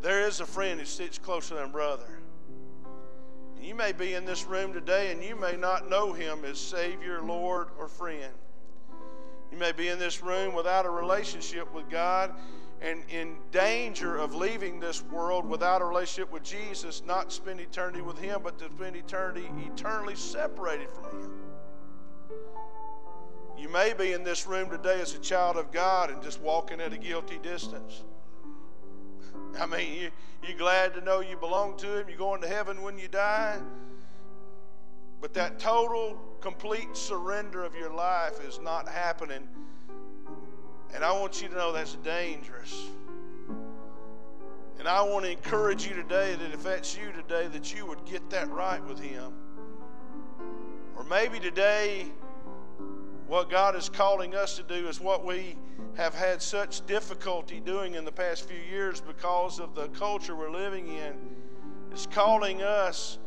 There 0.00 0.26
is 0.26 0.40
a 0.40 0.46
friend 0.46 0.78
who 0.78 0.86
sits 0.86 1.18
closer 1.18 1.56
than 1.56 1.72
brother. 1.72 2.20
You 3.60 3.74
may 3.74 3.92
be 3.92 4.14
in 4.14 4.24
this 4.24 4.44
room 4.44 4.72
today 4.72 5.10
and 5.10 5.22
you 5.22 5.36
may 5.36 5.56
not 5.56 5.88
know 5.90 6.12
him 6.12 6.44
as 6.44 6.58
Savior, 6.58 7.20
Lord, 7.22 7.68
or 7.78 7.88
friend. 7.88 8.32
You 9.50 9.58
may 9.58 9.72
be 9.72 9.88
in 9.88 9.98
this 9.98 10.22
room 10.22 10.54
without 10.54 10.86
a 10.86 10.90
relationship 10.90 11.72
with 11.72 11.88
God 11.88 12.34
and 12.80 13.02
in 13.08 13.36
danger 13.52 14.16
of 14.16 14.34
leaving 14.34 14.80
this 14.80 15.02
world 15.04 15.46
without 15.46 15.80
a 15.80 15.84
relationship 15.84 16.30
with 16.30 16.42
Jesus, 16.42 17.02
not 17.06 17.32
spend 17.32 17.60
eternity 17.60 18.02
with 18.02 18.18
Him, 18.18 18.40
but 18.42 18.58
to 18.58 18.66
spend 18.76 18.96
eternity 18.96 19.48
eternally 19.66 20.14
separated 20.14 20.88
from 20.90 21.04
Him. 21.22 21.30
You 23.56 23.70
may 23.70 23.94
be 23.94 24.12
in 24.12 24.22
this 24.22 24.46
room 24.46 24.68
today 24.68 25.00
as 25.00 25.14
a 25.14 25.18
child 25.18 25.56
of 25.56 25.72
God 25.72 26.10
and 26.10 26.22
just 26.22 26.40
walking 26.42 26.80
at 26.80 26.92
a 26.92 26.98
guilty 26.98 27.38
distance. 27.38 28.04
I 29.58 29.66
mean, 29.66 29.94
you, 29.94 30.10
you're 30.46 30.58
glad 30.58 30.94
to 30.94 31.00
know 31.00 31.20
you 31.20 31.36
belong 31.36 31.76
to 31.78 31.98
Him. 31.98 32.08
You're 32.08 32.18
going 32.18 32.40
to 32.42 32.48
heaven 32.48 32.82
when 32.82 32.98
you 32.98 33.08
die. 33.08 33.58
But 35.20 35.34
that 35.34 35.58
total, 35.58 36.18
complete 36.40 36.96
surrender 36.96 37.64
of 37.64 37.74
your 37.74 37.92
life 37.92 38.44
is 38.46 38.60
not 38.60 38.88
happening. 38.88 39.48
And 40.94 41.04
I 41.04 41.12
want 41.12 41.42
you 41.42 41.48
to 41.48 41.54
know 41.54 41.72
that's 41.72 41.96
dangerous. 41.96 42.86
And 44.78 44.86
I 44.86 45.02
want 45.02 45.24
to 45.24 45.30
encourage 45.30 45.86
you 45.86 45.94
today 45.94 46.34
that 46.34 46.52
if 46.52 46.62
that's 46.62 46.96
you 46.96 47.10
today, 47.12 47.48
that 47.48 47.74
you 47.74 47.86
would 47.86 48.04
get 48.04 48.28
that 48.30 48.48
right 48.50 48.84
with 48.84 49.00
Him. 49.00 49.32
Or 50.96 51.04
maybe 51.04 51.40
today, 51.40 52.06
what 53.26 53.50
God 53.50 53.74
is 53.74 53.88
calling 53.88 54.34
us 54.34 54.56
to 54.56 54.62
do 54.62 54.88
is 54.88 55.00
what 55.00 55.24
we 55.24 55.56
have 55.96 56.14
had 56.14 56.40
such 56.40 56.86
difficulty 56.86 57.60
doing 57.60 57.94
in 57.94 58.04
the 58.04 58.12
past 58.12 58.48
few 58.48 58.60
years 58.70 59.00
because 59.00 59.58
of 59.58 59.74
the 59.74 59.88
culture 59.88 60.36
we're 60.36 60.50
living 60.50 60.88
in. 60.88 61.14
It's 61.90 62.06
calling 62.06 62.62
us 62.62 63.18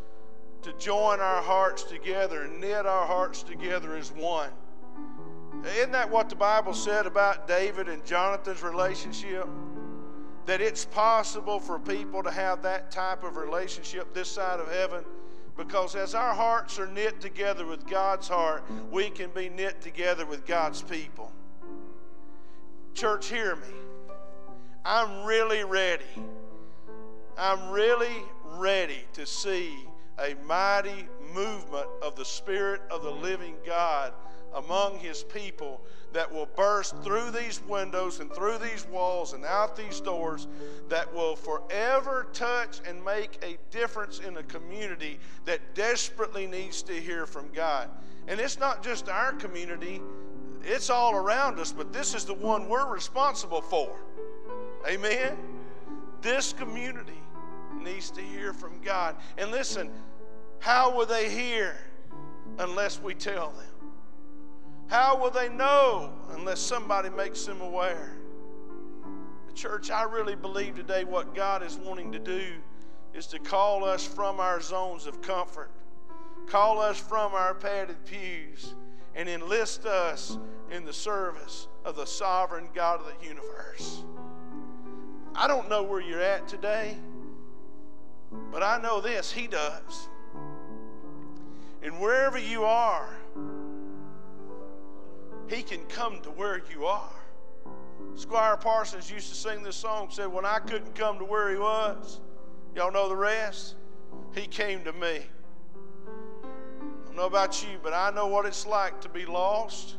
to 0.62 0.74
join 0.74 1.20
our 1.20 1.42
hearts 1.42 1.84
together 1.84 2.44
and 2.44 2.62
knit 2.62 2.86
our 2.86 3.08
hearts 3.08 3.44
together 3.44 3.96
as 3.96 4.12
one. 4.12 4.52
Isn't 5.66 5.92
that 5.92 6.10
what 6.10 6.30
the 6.30 6.36
Bible 6.36 6.74
said 6.74 7.06
about 7.06 7.48
David 7.48 7.90
and 7.90 8.06
Jonathan's 8.06 8.64
relationship? 8.64 9.48
That 10.46 10.62
it's 10.62 10.86
possible 10.86 11.60
for 11.60 11.78
people 11.78 12.24
to 12.24 12.32
have 12.32 12.62
that 12.64 12.92
type 12.92 13.24
of 13.24 13.36
relationship 13.36 14.14
this 14.14 14.32
side 14.32 14.60
of 14.60 14.72
heaven 14.72 15.04
because 15.60 15.94
as 15.94 16.16
our 16.16 16.34
hearts 16.34 16.80
are 16.80 16.88
knit 16.88 17.20
together 17.20 17.66
with 17.66 17.86
God's 17.86 18.30
heart, 18.30 18.64
we 18.90 19.10
can 19.10 19.30
be 19.32 19.50
knit 19.50 19.82
together 19.82 20.26
with 20.26 20.46
God's 20.46 20.82
people. 20.82 21.34
Church, 22.94 23.28
hear 23.28 23.58
me. 23.58 23.68
I'm 24.86 25.26
really 25.26 25.66
ready. 25.66 26.06
I'm 27.38 27.72
really 27.72 28.24
ready 28.46 29.04
to 29.14 29.26
see 29.26 29.74
a 30.18 30.34
mighty 30.46 31.10
movement 31.34 31.88
of 32.02 32.16
the 32.16 32.26
Spirit 32.26 32.82
of 32.90 33.04
the 33.04 33.12
living 33.12 33.56
God 33.66 34.14
among 34.54 35.00
His 35.00 35.24
people 35.24 35.82
that 36.14 36.32
will 36.32 36.48
burst 36.56 36.96
through 37.04 37.32
these 37.32 37.62
windows 37.68 38.20
and 38.20 38.34
through 38.34 38.58
these 38.58 38.86
walls 38.88 39.34
and 39.34 39.46
out 39.46 39.76
these 39.76 40.02
doors 40.02 40.48
that 40.88 41.14
will 41.14 41.36
forever 41.36 42.28
touch 42.34 42.80
and 42.88 43.04
make 43.04 43.38
a 43.44 43.58
difference 43.72 44.20
in 44.20 44.38
a 44.38 44.44
community 44.44 45.20
that 45.46 45.76
desperately 45.76 46.48
needs 46.48 46.82
to 46.82 46.94
hear 46.94 47.26
from 47.26 47.50
God. 47.54 47.90
And 48.28 48.40
it's 48.40 48.60
not 48.60 48.84
just 48.84 49.08
our 49.10 49.34
community, 49.34 50.02
it's 50.64 50.90
all 50.90 51.16
around 51.16 51.60
us, 51.60 51.72
but 51.72 51.94
this 51.94 52.16
is 52.16 52.26
the 52.26 52.34
one 52.34 52.68
we're 52.68 52.92
responsible 52.92 53.62
for. 53.62 53.96
Amen? 54.88 55.38
This 56.22 56.54
community 56.54 57.22
needs 57.82 58.12
to 58.12 58.22
hear 58.22 58.54
from 58.54 58.82
God. 58.82 59.16
And 59.38 59.52
listen, 59.52 59.92
how 60.60 60.96
will 60.96 61.06
they 61.06 61.30
hear 61.30 61.78
unless 62.58 63.00
we 63.00 63.14
tell 63.14 63.52
them? 63.52 63.79
How 64.90 65.16
will 65.16 65.30
they 65.30 65.50
know 65.50 66.12
unless 66.32 66.60
somebody 66.60 67.10
makes 67.12 67.46
them 67.46 67.62
aware? 67.62 68.12
The 69.46 69.54
church, 69.54 69.92
I 69.92 70.02
really 70.04 70.36
believe 70.36 70.76
today 70.76 71.04
what 71.04 71.36
God 71.36 71.62
is 71.62 71.78
wanting 71.78 72.12
to 72.12 72.20
do 72.20 72.54
is 73.14 73.28
to 73.28 73.38
call 73.38 73.86
us 73.86 74.04
from 74.04 74.40
our 74.40 74.60
zones 74.60 75.06
of 75.06 75.22
comfort, 75.22 75.70
call 76.48 76.82
us 76.82 76.98
from 76.98 77.36
our 77.36 77.54
padded 77.54 78.04
pews, 78.06 78.74
and 79.14 79.30
enlist 79.30 79.86
us 79.86 80.40
in 80.72 80.86
the 80.86 80.94
service 80.94 81.68
of 81.86 81.96
the 81.96 82.06
sovereign 82.06 82.68
God 82.74 83.00
of 83.00 83.06
the 83.06 83.28
universe. 83.28 84.04
I 85.36 85.48
don't 85.48 85.70
know 85.70 85.84
where 85.84 86.02
you're 86.02 86.20
at 86.20 86.48
today, 86.48 86.98
but 88.52 88.64
I 88.64 88.82
know 88.82 89.02
this 89.02 89.32
He 89.32 89.46
does. 89.46 90.10
And 91.84 92.00
wherever 92.00 92.40
you 92.40 92.64
are, 92.64 93.10
he 95.50 95.64
can 95.64 95.84
come 95.86 96.22
to 96.22 96.30
where 96.30 96.62
you 96.72 96.86
are. 96.86 97.12
Squire 98.16 98.56
Parsons 98.56 99.12
used 99.12 99.30
to 99.30 99.36
sing 99.36 99.64
this 99.64 99.76
song, 99.76 100.10
said, 100.12 100.28
When 100.28 100.46
I 100.46 100.60
couldn't 100.60 100.94
come 100.94 101.18
to 101.20 101.26
where 101.26 101.50
he 101.50 101.58
was, 101.58 102.20
y'all 102.76 102.92
know 102.92 103.10
the 103.10 103.16
rest? 103.16 103.76
He 104.34 104.46
came 104.46 104.84
to 104.84 104.94
me. 104.94 105.22
I 106.44 107.06
don't 107.06 107.16
know 107.16 107.26
about 107.26 107.64
you, 107.64 107.80
but 107.82 107.94
I 107.94 108.12
know 108.12 108.28
what 108.28 108.46
it's 108.46 108.66
like 108.66 109.02
to 109.02 109.10
be 109.10 109.26
lost. 109.26 109.96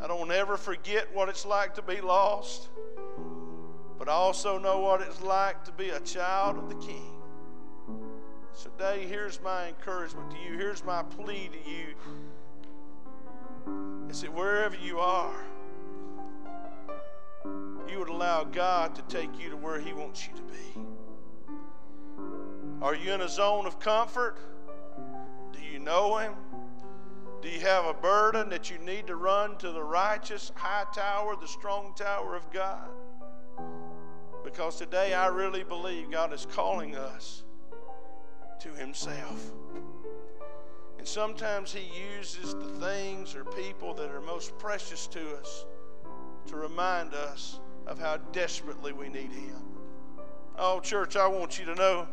I 0.00 0.06
don't 0.06 0.30
ever 0.30 0.56
forget 0.56 1.12
what 1.14 1.28
it's 1.28 1.46
like 1.46 1.74
to 1.76 1.82
be 1.82 2.00
lost. 2.00 2.68
But 3.98 4.08
I 4.10 4.12
also 4.12 4.58
know 4.58 4.80
what 4.80 5.00
it's 5.00 5.22
like 5.22 5.64
to 5.64 5.72
be 5.72 5.88
a 5.90 6.00
child 6.00 6.58
of 6.58 6.68
the 6.68 6.74
King. 6.86 7.12
So, 8.52 8.70
today, 8.70 9.06
here's 9.06 9.40
my 9.42 9.68
encouragement 9.68 10.30
to 10.32 10.36
you. 10.38 10.58
Here's 10.58 10.84
my 10.84 11.02
plea 11.02 11.48
to 11.48 11.70
you 11.70 11.94
is 14.10 14.22
that 14.22 14.32
wherever 14.32 14.76
you 14.76 14.98
are, 14.98 15.44
you 17.88 17.98
would 17.98 18.08
allow 18.08 18.44
God 18.44 18.94
to 18.94 19.02
take 19.02 19.40
you 19.40 19.50
to 19.50 19.56
where 19.56 19.80
He 19.80 19.92
wants 19.92 20.26
you 20.26 20.34
to 20.34 20.42
be. 20.42 20.80
Are 22.82 22.94
you 22.94 23.12
in 23.12 23.20
a 23.20 23.28
zone 23.28 23.66
of 23.66 23.78
comfort? 23.78 24.36
Do 25.52 25.58
you 25.60 25.78
know 25.78 26.18
Him? 26.18 26.34
Do 27.42 27.48
you 27.48 27.60
have 27.60 27.84
a 27.86 27.94
burden 27.94 28.48
that 28.50 28.70
you 28.70 28.78
need 28.78 29.06
to 29.06 29.16
run 29.16 29.56
to 29.58 29.70
the 29.70 29.82
righteous 29.82 30.50
high 30.56 30.84
tower, 30.94 31.36
the 31.40 31.46
strong 31.46 31.94
tower 31.96 32.34
of 32.34 32.50
God? 32.50 32.88
Because 34.44 34.76
today 34.76 35.14
I 35.14 35.28
really 35.28 35.64
believe 35.64 36.10
God 36.10 36.32
is 36.32 36.46
calling 36.50 36.96
us 36.96 37.44
to 38.60 38.70
Himself. 38.70 39.52
And 41.06 41.12
sometimes 41.12 41.72
He 41.72 41.88
uses 42.18 42.52
the 42.54 42.84
things 42.84 43.36
or 43.36 43.44
people 43.44 43.94
that 43.94 44.10
are 44.10 44.20
most 44.20 44.58
precious 44.58 45.06
to 45.06 45.36
us 45.36 45.64
to 46.48 46.56
remind 46.56 47.14
us 47.14 47.60
of 47.86 48.00
how 48.00 48.16
desperately 48.32 48.92
we 48.92 49.08
need 49.08 49.30
Him. 49.30 49.62
Oh, 50.58 50.80
church, 50.80 51.14
I 51.14 51.28
want 51.28 51.60
you 51.60 51.64
to 51.66 51.76
know 51.76 52.08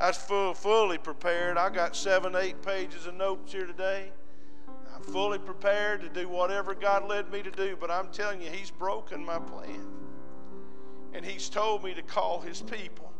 I 0.00 0.06
was 0.06 0.16
full, 0.16 0.54
fully 0.54 0.96
prepared. 0.96 1.58
I 1.58 1.70
got 1.70 1.96
seven, 1.96 2.36
eight 2.36 2.62
pages 2.62 3.04
of 3.06 3.16
notes 3.16 3.50
here 3.50 3.66
today. 3.66 4.12
I'm 4.94 5.02
fully 5.02 5.40
prepared 5.40 6.00
to 6.02 6.08
do 6.08 6.28
whatever 6.28 6.72
God 6.72 7.08
led 7.08 7.32
me 7.32 7.42
to 7.42 7.50
do, 7.50 7.76
but 7.80 7.90
I'm 7.90 8.12
telling 8.12 8.40
you, 8.40 8.50
He's 8.50 8.70
broken 8.70 9.24
my 9.24 9.40
plan. 9.40 9.88
And 11.14 11.24
He's 11.24 11.48
told 11.48 11.82
me 11.82 11.94
to 11.94 12.02
call 12.02 12.40
His 12.40 12.62
people 12.62 13.12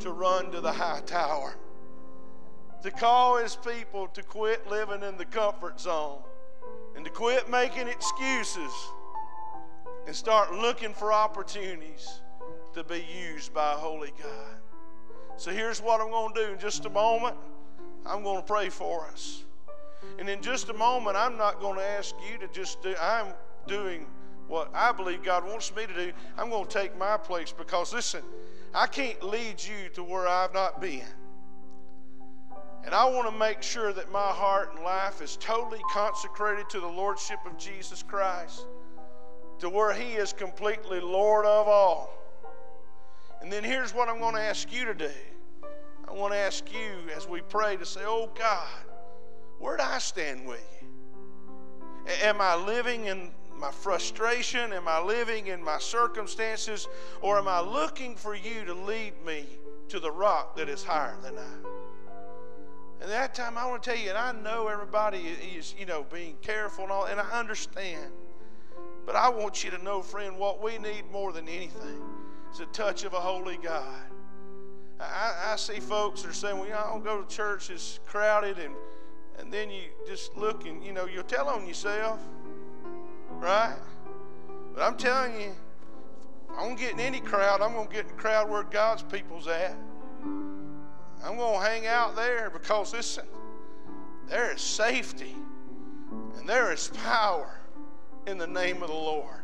to 0.00 0.10
run 0.10 0.50
to 0.50 0.60
the 0.60 0.72
high 0.72 1.00
tower 1.06 1.56
to 2.82 2.90
call 2.90 3.38
his 3.38 3.56
people 3.56 4.06
to 4.08 4.22
quit 4.22 4.68
living 4.68 5.02
in 5.02 5.16
the 5.16 5.24
comfort 5.24 5.80
zone 5.80 6.18
and 6.94 7.04
to 7.04 7.10
quit 7.10 7.48
making 7.48 7.88
excuses 7.88 8.72
and 10.06 10.14
start 10.14 10.52
looking 10.52 10.94
for 10.94 11.12
opportunities 11.12 12.20
to 12.74 12.84
be 12.84 13.04
used 13.30 13.52
by 13.52 13.72
a 13.72 13.76
holy 13.76 14.12
God. 14.22 14.56
So 15.36 15.50
here's 15.50 15.80
what 15.80 16.00
I'm 16.00 16.10
going 16.10 16.34
to 16.34 16.46
do 16.46 16.52
in 16.52 16.58
just 16.58 16.84
a 16.86 16.90
moment. 16.90 17.36
I'm 18.06 18.22
going 18.22 18.38
to 18.38 18.46
pray 18.46 18.68
for 18.68 19.06
us. 19.06 19.44
And 20.18 20.28
in 20.28 20.40
just 20.40 20.68
a 20.68 20.74
moment, 20.74 21.16
I'm 21.16 21.36
not 21.36 21.60
going 21.60 21.76
to 21.76 21.84
ask 21.84 22.14
you 22.30 22.38
to 22.38 22.48
just 22.52 22.82
do, 22.82 22.94
I'm 23.00 23.26
doing 23.66 24.06
what 24.48 24.70
I 24.72 24.92
believe 24.92 25.22
God 25.22 25.44
wants 25.44 25.74
me 25.74 25.86
to 25.86 25.94
do. 25.94 26.12
I'm 26.38 26.50
going 26.50 26.66
to 26.66 26.72
take 26.72 26.96
my 26.96 27.16
place 27.16 27.52
because, 27.52 27.92
listen, 27.92 28.22
I 28.74 28.86
can't 28.86 29.22
lead 29.22 29.62
you 29.62 29.88
to 29.94 30.04
where 30.04 30.28
I've 30.28 30.54
not 30.54 30.80
been. 30.80 31.04
And 32.86 32.94
I 32.94 33.04
want 33.06 33.28
to 33.28 33.36
make 33.36 33.62
sure 33.62 33.92
that 33.92 34.12
my 34.12 34.28
heart 34.28 34.72
and 34.72 34.84
life 34.84 35.20
is 35.20 35.36
totally 35.38 35.80
consecrated 35.90 36.70
to 36.70 36.78
the 36.78 36.86
Lordship 36.86 37.40
of 37.44 37.58
Jesus 37.58 38.04
Christ, 38.04 38.64
to 39.58 39.68
where 39.68 39.92
He 39.92 40.14
is 40.14 40.32
completely 40.32 41.00
Lord 41.00 41.46
of 41.46 41.66
all. 41.66 42.16
And 43.42 43.52
then 43.52 43.64
here's 43.64 43.92
what 43.92 44.08
I'm 44.08 44.20
going 44.20 44.36
to 44.36 44.40
ask 44.40 44.72
you 44.72 44.84
to 44.84 44.94
do 44.94 45.10
I 46.08 46.12
want 46.12 46.32
to 46.32 46.38
ask 46.38 46.72
you 46.72 47.12
as 47.14 47.28
we 47.28 47.40
pray 47.40 47.76
to 47.76 47.84
say, 47.84 48.02
Oh 48.04 48.30
God, 48.38 48.84
where 49.58 49.76
do 49.76 49.82
I 49.82 49.98
stand 49.98 50.46
with 50.46 50.64
you? 50.80 50.88
Am 52.22 52.40
I 52.40 52.54
living 52.54 53.06
in 53.06 53.32
my 53.58 53.72
frustration? 53.72 54.72
Am 54.72 54.86
I 54.86 55.00
living 55.02 55.48
in 55.48 55.60
my 55.60 55.78
circumstances? 55.78 56.86
Or 57.20 57.36
am 57.36 57.48
I 57.48 57.60
looking 57.60 58.14
for 58.14 58.36
you 58.36 58.64
to 58.64 58.74
lead 58.74 59.14
me 59.26 59.44
to 59.88 59.98
the 59.98 60.10
rock 60.10 60.56
that 60.56 60.68
is 60.68 60.84
higher 60.84 61.16
than 61.20 61.36
I? 61.36 61.75
And 63.00 63.10
that 63.10 63.34
time, 63.34 63.58
I 63.58 63.66
want 63.66 63.82
to 63.82 63.90
tell 63.90 63.98
you, 63.98 64.08
and 64.08 64.18
I 64.18 64.32
know 64.32 64.68
everybody 64.68 65.18
is, 65.56 65.74
you 65.78 65.84
know, 65.84 66.04
being 66.10 66.36
careful 66.40 66.84
and 66.84 66.92
all, 66.92 67.04
and 67.04 67.20
I 67.20 67.30
understand. 67.38 68.10
But 69.04 69.16
I 69.16 69.28
want 69.28 69.62
you 69.62 69.70
to 69.70 69.78
know, 69.78 70.02
friend, 70.02 70.38
what 70.38 70.62
we 70.62 70.78
need 70.78 71.04
more 71.12 71.32
than 71.32 71.48
anything 71.48 72.02
is 72.52 72.60
a 72.60 72.66
touch 72.66 73.04
of 73.04 73.12
a 73.12 73.20
holy 73.20 73.58
God. 73.58 74.02
I, 74.98 75.52
I 75.52 75.56
see 75.56 75.78
folks 75.78 76.22
that 76.22 76.30
are 76.30 76.34
saying, 76.34 76.58
well, 76.58 76.72
I 76.72 76.90
don't 76.90 77.04
go 77.04 77.22
to 77.22 77.28
church, 77.34 77.70
it's 77.70 78.00
crowded, 78.06 78.58
and, 78.58 78.74
and 79.38 79.52
then 79.52 79.70
you 79.70 79.82
just 80.06 80.36
look 80.36 80.66
and, 80.66 80.82
you 80.82 80.92
know, 80.92 81.04
you'll 81.04 81.22
tell 81.22 81.48
on 81.48 81.66
yourself, 81.66 82.18
right? 83.32 83.76
But 84.74 84.82
I'm 84.82 84.96
telling 84.96 85.38
you, 85.38 85.52
I'm 86.50 86.64
going 86.64 86.76
to 86.76 86.82
get 86.82 86.92
in 86.94 87.00
any 87.00 87.20
crowd, 87.20 87.60
I'm 87.60 87.74
going 87.74 87.88
to 87.88 87.92
get 87.92 88.06
in 88.06 88.16
the 88.16 88.20
crowd 88.20 88.48
where 88.48 88.62
God's 88.62 89.02
people's 89.02 89.46
at. 89.48 89.76
I'm 91.24 91.36
going 91.36 91.60
to 91.60 91.66
hang 91.66 91.86
out 91.86 92.16
there 92.16 92.50
because, 92.50 92.92
listen, 92.92 93.26
there 94.28 94.52
is 94.52 94.60
safety 94.60 95.34
and 96.38 96.48
there 96.48 96.72
is 96.72 96.88
power 96.88 97.58
in 98.26 98.38
the 98.38 98.46
name 98.46 98.82
of 98.82 98.88
the 98.88 98.94
Lord. 98.94 99.40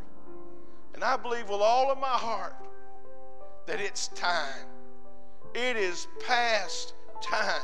And 0.94 1.02
I 1.02 1.16
believe 1.16 1.48
with 1.48 1.60
all 1.60 1.90
of 1.90 1.98
my 1.98 2.06
heart 2.06 2.56
that 3.66 3.80
it's 3.80 4.08
time. 4.08 4.66
It 5.54 5.76
is 5.76 6.06
past 6.26 6.94
time 7.22 7.60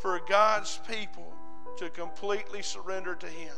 for 0.00 0.20
God's 0.28 0.80
people 0.88 1.32
to 1.76 1.90
completely 1.90 2.62
surrender 2.62 3.14
to 3.14 3.26
Him. 3.26 3.54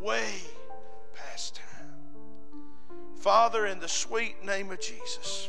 Way 0.00 0.32
past 1.14 1.56
time. 1.56 2.96
Father, 3.16 3.66
in 3.66 3.78
the 3.78 3.88
sweet 3.88 4.44
name 4.44 4.70
of 4.70 4.80
Jesus. 4.80 5.48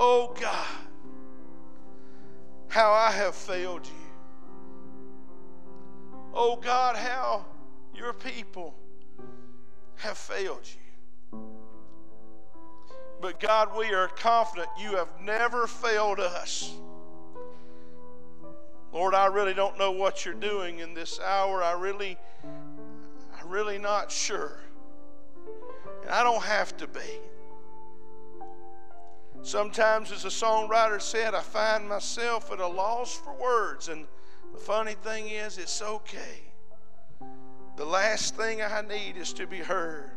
Oh 0.00 0.32
God, 0.40 0.66
how 2.68 2.92
I 2.92 3.10
have 3.10 3.34
failed 3.34 3.84
you. 3.84 3.92
Oh 6.32 6.54
God, 6.54 6.94
how 6.94 7.44
your 7.92 8.12
people 8.12 8.76
have 9.96 10.16
failed 10.16 10.62
you. 10.62 11.40
But 13.20 13.40
God, 13.40 13.76
we 13.76 13.92
are 13.92 14.06
confident 14.06 14.68
you 14.80 14.94
have 14.94 15.08
never 15.20 15.66
failed 15.66 16.20
us. 16.20 16.72
Lord, 18.92 19.16
I 19.16 19.26
really 19.26 19.52
don't 19.52 19.76
know 19.78 19.90
what 19.90 20.24
you're 20.24 20.32
doing 20.32 20.78
in 20.78 20.94
this 20.94 21.18
hour. 21.18 21.60
I 21.60 21.72
really, 21.72 22.16
I'm 23.36 23.48
really 23.48 23.78
not 23.78 24.12
sure. 24.12 24.60
And 26.02 26.10
I 26.10 26.22
don't 26.22 26.44
have 26.44 26.76
to 26.76 26.86
be. 26.86 27.00
Sometimes, 29.42 30.12
as 30.12 30.24
a 30.24 30.28
songwriter 30.28 31.00
said, 31.00 31.34
I 31.34 31.40
find 31.40 31.88
myself 31.88 32.52
at 32.52 32.60
a 32.60 32.66
loss 32.66 33.16
for 33.16 33.32
words. 33.34 33.88
And 33.88 34.06
the 34.52 34.58
funny 34.58 34.94
thing 34.94 35.28
is, 35.28 35.58
it's 35.58 35.80
okay. 35.80 36.52
The 37.76 37.84
last 37.84 38.36
thing 38.36 38.60
I 38.60 38.82
need 38.82 39.16
is 39.16 39.32
to 39.34 39.46
be 39.46 39.58
heard, 39.58 40.10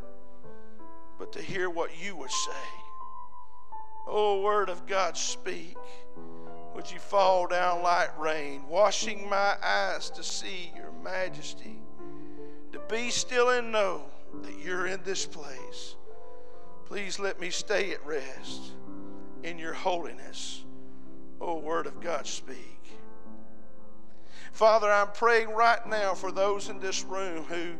but 1.19 1.31
to 1.33 1.41
hear 1.41 1.69
what 1.69 1.91
you 2.03 2.15
would 2.15 2.31
say. 2.31 2.67
Oh, 4.07 4.41
Word 4.41 4.69
of 4.69 4.87
God, 4.87 5.15
speak. 5.15 5.77
Would 6.73 6.91
you 6.91 6.99
fall 6.99 7.47
down 7.47 7.83
like 7.83 8.17
rain, 8.19 8.67
washing 8.67 9.29
my 9.29 9.55
eyes 9.63 10.09
to 10.11 10.23
see 10.23 10.71
your 10.75 10.91
majesty, 11.03 11.79
to 12.71 12.79
be 12.89 13.09
still 13.11 13.49
and 13.49 13.71
know 13.71 14.03
that 14.41 14.57
you're 14.63 14.87
in 14.87 15.03
this 15.03 15.25
place. 15.25 15.95
Please 16.85 17.19
let 17.19 17.39
me 17.39 17.49
stay 17.49 17.91
at 17.91 18.05
rest 18.05 18.71
in 19.43 19.57
your 19.57 19.73
holiness. 19.73 20.63
Oh, 21.39 21.57
Word 21.57 21.87
of 21.87 21.99
God, 22.01 22.27
speak. 22.27 22.81
Father, 24.51 24.91
I'm 24.91 25.11
praying 25.13 25.49
right 25.49 25.85
now 25.87 26.13
for 26.13 26.31
those 26.31 26.69
in 26.69 26.79
this 26.79 27.03
room 27.03 27.43
who 27.45 27.73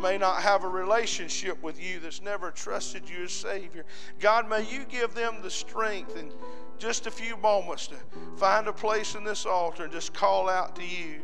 may 0.00 0.16
not 0.16 0.42
have 0.42 0.64
a 0.64 0.68
relationship 0.68 1.62
with 1.62 1.82
you 1.82 2.00
that's 2.00 2.22
never 2.22 2.50
trusted 2.50 3.08
you 3.08 3.24
as 3.24 3.32
Savior. 3.32 3.84
God, 4.20 4.48
may 4.48 4.62
you 4.62 4.84
give 4.84 5.14
them 5.14 5.36
the 5.42 5.50
strength 5.50 6.16
in 6.16 6.32
just 6.78 7.06
a 7.06 7.10
few 7.10 7.36
moments 7.36 7.88
to 7.88 7.96
find 8.36 8.66
a 8.66 8.72
place 8.72 9.14
in 9.14 9.24
this 9.24 9.46
altar 9.46 9.84
and 9.84 9.92
just 9.92 10.14
call 10.14 10.48
out 10.48 10.74
to 10.76 10.84
you 10.84 11.20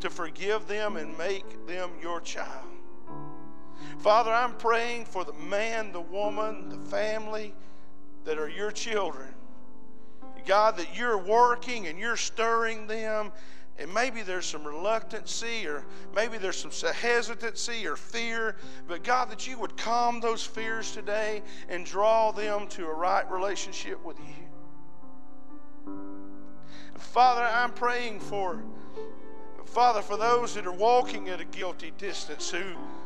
to 0.00 0.10
forgive 0.10 0.66
them 0.66 0.96
and 0.96 1.16
make 1.16 1.66
them 1.66 1.90
your 2.00 2.20
child. 2.20 2.66
Father, 3.98 4.32
I'm 4.32 4.54
praying 4.54 5.04
for 5.04 5.24
the 5.24 5.32
man, 5.32 5.92
the 5.92 6.00
woman, 6.00 6.68
the 6.68 6.90
family 6.90 7.54
that 8.24 8.38
are 8.38 8.48
your 8.48 8.70
children. 8.70 9.28
God, 10.46 10.76
that 10.76 10.96
you're 10.96 11.18
working 11.18 11.86
and 11.86 11.98
you're 11.98 12.16
stirring 12.16 12.86
them. 12.86 13.32
And 13.78 13.92
maybe 13.92 14.22
there's 14.22 14.44
some 14.44 14.64
reluctancy, 14.64 15.66
or 15.66 15.84
maybe 16.14 16.36
there's 16.36 16.56
some 16.56 16.70
hesitancy 16.92 17.86
or 17.86 17.96
fear. 17.96 18.56
But 18.86 19.02
God, 19.02 19.30
that 19.30 19.46
you 19.48 19.58
would 19.58 19.76
calm 19.76 20.20
those 20.20 20.44
fears 20.44 20.92
today 20.92 21.42
and 21.68 21.86
draw 21.86 22.32
them 22.32 22.68
to 22.68 22.86
a 22.86 22.92
right 22.92 23.28
relationship 23.30 24.04
with 24.04 24.18
you. 24.18 24.34
Father, 26.96 27.42
I'm 27.42 27.72
praying 27.72 28.20
for 28.20 28.62
Father, 29.66 30.02
for 30.02 30.16
those 30.16 30.54
that 30.54 30.66
are 30.66 30.72
walking 30.72 31.28
at 31.28 31.40
a 31.40 31.44
guilty 31.44 31.92
distance, 31.98 32.50
who 32.50 32.62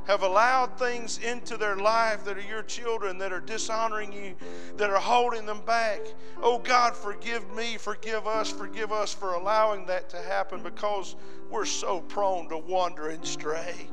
have 0.06 0.22
allowed 0.22 0.78
things 0.78 1.18
into 1.18 1.56
their 1.56 1.76
life 1.76 2.24
that 2.24 2.36
are 2.36 2.48
your 2.48 2.62
children, 2.62 3.18
that 3.18 3.32
are 3.32 3.40
dishonoring 3.40 4.12
you, 4.12 4.34
that 4.76 4.90
are 4.90 5.00
holding 5.00 5.46
them 5.46 5.60
back, 5.66 6.00
oh 6.42 6.58
God, 6.58 6.96
forgive 6.96 7.50
me, 7.54 7.76
forgive 7.76 8.26
us, 8.26 8.50
forgive 8.50 8.92
us 8.92 9.12
for 9.12 9.34
allowing 9.34 9.86
that 9.86 10.08
to 10.10 10.18
happen 10.18 10.62
because 10.62 11.16
we're 11.50 11.64
so 11.64 12.00
prone 12.00 12.48
to 12.48 12.58
wander 12.58 13.08
and 13.08 13.24
stray. 13.24 13.88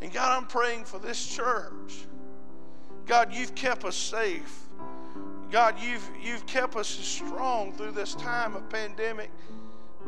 And 0.00 0.12
God, 0.12 0.36
I'm 0.36 0.46
praying 0.46 0.84
for 0.84 0.98
this 0.98 1.26
church. 1.26 2.06
God, 3.06 3.32
you've 3.32 3.54
kept 3.54 3.84
us 3.84 3.96
safe. 3.96 4.62
God, 5.50 5.76
you've, 5.80 6.08
you've 6.22 6.44
kept 6.46 6.76
us 6.76 6.88
strong 6.88 7.72
through 7.72 7.92
this 7.92 8.14
time 8.14 8.56
of 8.56 8.68
pandemic. 8.68 9.30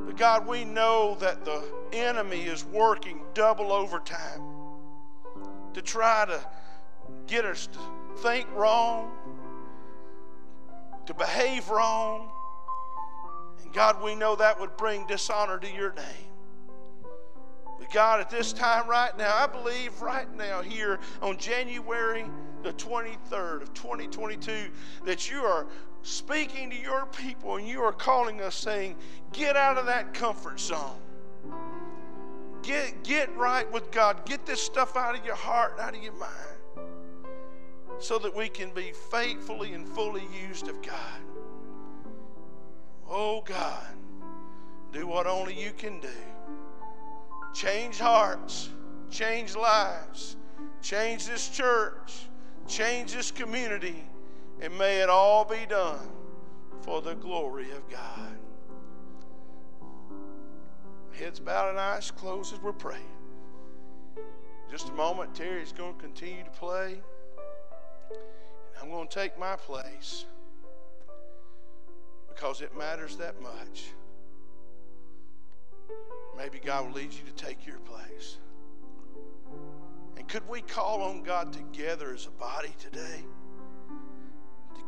But 0.07 0.17
God, 0.17 0.47
we 0.47 0.65
know 0.65 1.17
that 1.21 1.45
the 1.45 1.63
enemy 1.93 2.43
is 2.43 2.65
working 2.65 3.21
double 3.35 3.73
overtime 3.73 4.43
to 5.75 5.83
try 5.83 6.25
to 6.27 6.41
get 7.27 7.45
us 7.45 7.67
to 7.69 7.79
think 8.23 8.49
wrong, 8.55 9.13
to 11.07 11.15
behave 11.15 11.69
wrong, 11.69 12.31
And 13.63 13.73
God, 13.73 14.03
we 14.03 14.15
know 14.15 14.35
that 14.37 14.59
would 14.59 14.77
bring 14.77 15.07
dishonor 15.07 15.59
to 15.59 15.71
your 15.71 15.93
name. 15.93 16.33
But 17.79 17.91
God, 17.93 18.21
at 18.21 18.31
this 18.31 18.53
time 18.53 18.89
right 18.89 19.17
now, 19.17 19.37
I 19.37 19.47
believe 19.47 20.01
right 20.01 20.33
now, 20.37 20.63
here 20.63 20.99
on 21.21 21.37
January 21.37 22.25
the 22.63 22.73
23rd 22.73 23.63
of 23.63 23.75
2022, 23.75 24.71
that 25.05 25.31
you 25.31 25.39
are 25.41 25.67
speaking 26.03 26.71
to 26.71 26.77
your 26.77 27.07
people 27.07 27.57
and 27.57 27.67
you 27.67 27.83
are 27.83 27.93
calling 27.93 28.41
us 28.41 28.55
saying, 28.55 28.97
Get 29.33 29.57
out 29.57 29.79
of 29.79 29.87
that 29.87 30.15
comfort 30.15 30.59
zone. 30.59 30.99
Get, 32.63 33.03
get 33.05 33.35
right 33.37 33.71
with 33.73 33.91
God. 33.91 34.27
Get 34.27 34.45
this 34.45 34.61
stuff 34.61 34.97
out 34.97 35.19
of 35.19 35.25
your 35.25 35.35
heart, 35.35 35.79
out 35.79 35.95
of 35.95 36.03
your 36.03 36.15
mind, 36.15 36.89
so 37.99 38.19
that 38.19 38.35
we 38.35 38.49
can 38.49 38.71
be 38.71 38.93
faithfully 39.11 39.73
and 39.73 39.89
fully 39.89 40.25
used 40.49 40.69
of 40.69 40.83
God. 40.83 41.21
Oh 43.09 43.43
God, 43.43 43.87
do 44.93 45.07
what 45.07 45.27
only 45.27 45.59
you 45.59 45.73
can 45.73 46.01
do. 46.01 46.09
Change 47.55 47.99
hearts, 47.99 48.69
change 49.11 49.57
lives, 49.57 50.37
change 50.83 51.27
this 51.27 51.49
church, 51.49 52.27
change 52.67 53.15
this 53.15 53.31
community, 53.31 54.05
and 54.61 54.77
may 54.77 55.01
it 55.01 55.09
all 55.09 55.45
be 55.45 55.67
done 55.69 56.09
for 56.83 57.01
the 57.01 57.15
glory 57.15 57.71
of 57.71 57.89
God. 57.89 58.39
Heads 61.13 61.41
bowed 61.41 61.71
and 61.71 61.79
eyes 61.79 62.11
closed 62.11 62.53
as 62.55 62.61
we're 62.61 62.73
praying. 62.73 63.03
Just 64.71 64.89
a 64.91 64.93
moment, 64.93 65.35
Terry's 65.35 65.73
going 65.73 65.95
to 65.95 66.01
continue 66.01 66.45
to 66.45 66.51
play. 66.51 67.01
I'm 68.81 68.91
going 68.91 69.09
to 69.09 69.15
take 69.15 69.39
my 69.39 69.57
place 69.57 70.27
because 72.29 72.61
it 72.61 72.77
matters 72.77 73.17
that 73.17 73.41
much. 73.43 73.87
Maybe 76.37 76.61
God 76.61 76.87
will 76.87 76.93
lead 76.93 77.13
you 77.13 77.25
to 77.27 77.33
take 77.33 77.67
your 77.67 77.81
place. 77.81 78.39
And 80.17 80.29
could 80.29 80.49
we 80.49 80.61
call 80.61 81.03
on 81.03 81.23
God 81.23 81.53
together 81.53 82.15
as 82.15 82.27
a 82.27 82.31
body 82.31 82.73
today 82.79 83.25
to 83.25 83.38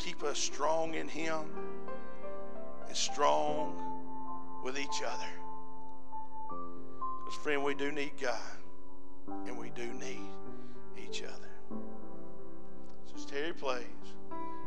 keep 0.01 0.23
us 0.23 0.39
strong 0.39 0.95
in 0.95 1.09
Him 1.09 1.45
and 2.89 2.97
strong 2.97 3.75
with 4.65 4.79
each 4.79 5.03
other? 5.07 5.29
Because, 7.25 7.39
friend, 7.43 7.63
we 7.63 7.75
do 7.75 7.93
need 7.93 8.13
God 8.21 8.39
and 9.47 9.59
we 9.59 9.71
do 9.71 9.87
need 9.93 10.31
each 10.99 11.23
other. 11.23 11.49
So, 13.07 13.15
as 13.17 13.25
Terry 13.27 13.53
plays, 13.53 13.85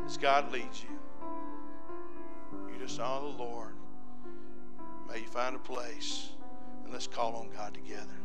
as 0.05 0.17
God 0.17 0.51
leads 0.51 0.83
you, 0.83 0.89
you 2.71 2.79
just 2.79 2.99
honor 2.99 3.31
the 3.31 3.43
Lord. 3.43 3.73
May 5.09 5.19
you 5.21 5.27
find 5.27 5.55
a 5.55 5.59
place 5.59 6.29
and 6.83 6.93
let's 6.93 7.07
call 7.07 7.35
on 7.35 7.49
God 7.49 7.73
together. 7.73 8.17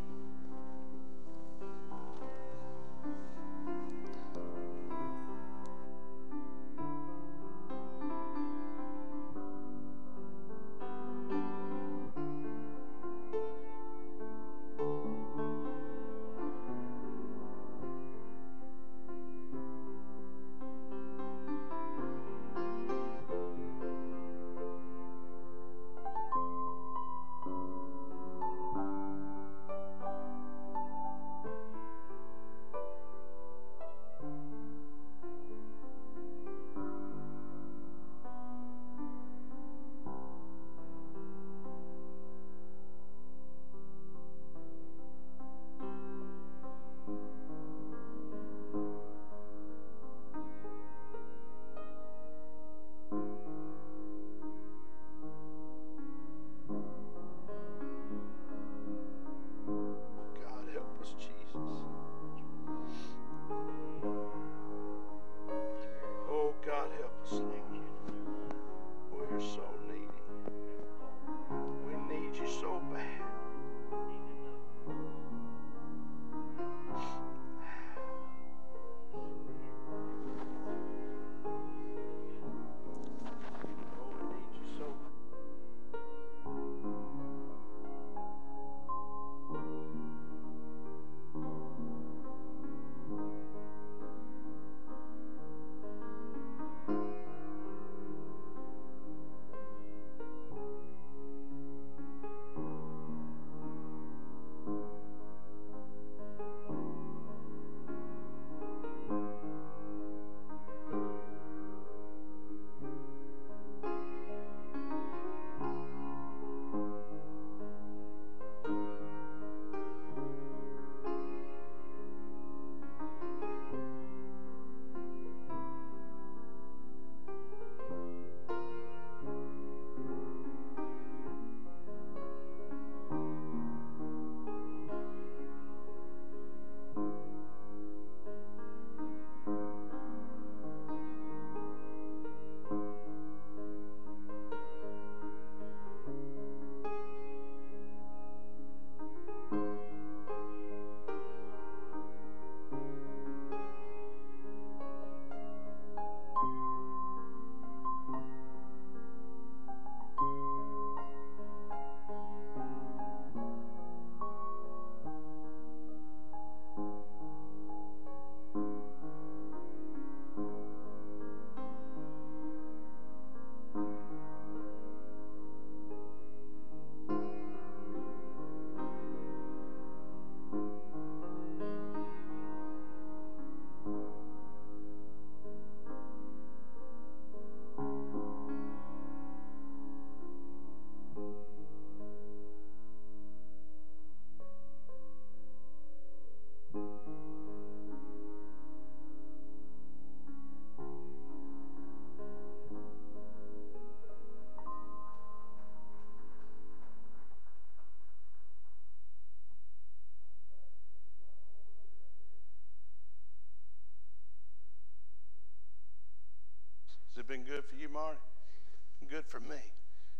For 219.38 219.48
me. 219.48 219.61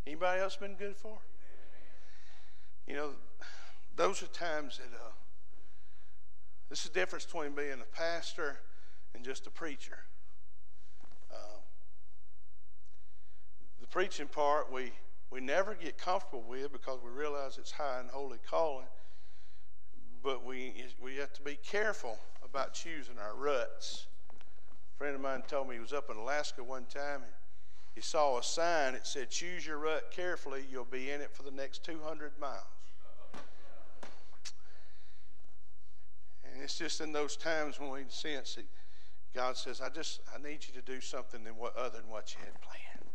Anybody 0.07 0.41
else 0.41 0.57
been 0.57 0.75
good 0.75 0.97
for? 0.97 1.19
You 2.87 2.95
know, 2.95 3.11
those 3.97 4.23
are 4.23 4.27
times 4.27 4.79
that 4.79 4.97
uh, 4.97 5.11
this 6.71 6.85
is 6.85 6.91
the 6.91 7.01
difference 7.01 7.25
between 7.25 7.53
being 7.53 7.81
a 7.81 7.97
pastor 7.97 8.59
and 9.15 9.25
just 9.25 9.47
a 9.47 9.51
preacher. 9.51 9.99
Uh, 11.31 11.61
the 13.81 13.87
preaching 13.87 14.29
part 14.29 14.73
we 14.73 14.93
we 15.31 15.41
never 15.41 15.75
get 15.75 15.99
comfortable 15.99 16.45
with 16.49 16.73
because 16.73 17.01
we 17.05 17.11
realize 17.11 17.59
it's 17.59 17.73
high 17.73 18.01
and 18.01 18.09
holy 18.09 18.39
calling. 18.49 18.87
But 20.23 20.45
we 20.45 20.73
we 21.03 21.17
have 21.17 21.33
to 21.35 21.43
be 21.43 21.57
careful 21.57 22.19
about 22.43 22.73
choosing 22.73 23.19
our 23.19 23.35
ruts. 23.37 24.07
A 24.31 24.97
friend 24.97 25.15
of 25.15 25.21
mine 25.21 25.43
told 25.47 25.69
me 25.69 25.75
he 25.75 25.81
was 25.81 25.93
up 25.93 26.09
in 26.11 26.17
Alaska 26.17 26.65
one 26.65 26.87
time 26.87 27.23
and 27.23 27.33
he 27.99 28.03
saw 28.03 28.39
a 28.39 28.43
sign 28.45 28.93
that 28.93 29.09
said, 29.09 29.29
Choose 29.29 29.67
your 29.67 29.79
rut 29.79 30.13
carefully, 30.13 30.65
you'll 30.71 30.85
be 30.85 31.11
in 31.11 31.21
it 31.21 31.35
for 31.35 31.43
the 31.43 31.51
next 31.51 31.85
200 31.85 32.31
miles. 32.39 32.63
And 36.45 36.63
it's 36.63 36.79
just 36.79 37.01
in 37.01 37.13
those 37.13 37.37
times 37.37 37.81
when 37.81 37.91
we 37.91 38.05
sense 38.09 38.55
that 38.55 38.67
God 39.35 39.57
says, 39.57 39.81
I 39.81 39.89
just 39.89 40.21
I 40.33 40.41
need 40.41 40.61
you 40.65 40.81
to 40.81 40.83
do 40.83 41.01
something 41.01 41.43
than 41.43 41.57
what, 41.57 41.77
other 41.77 41.99
than 41.99 42.09
what 42.09 42.33
you 42.35 42.39
had 42.45 42.55
planned. 42.61 43.11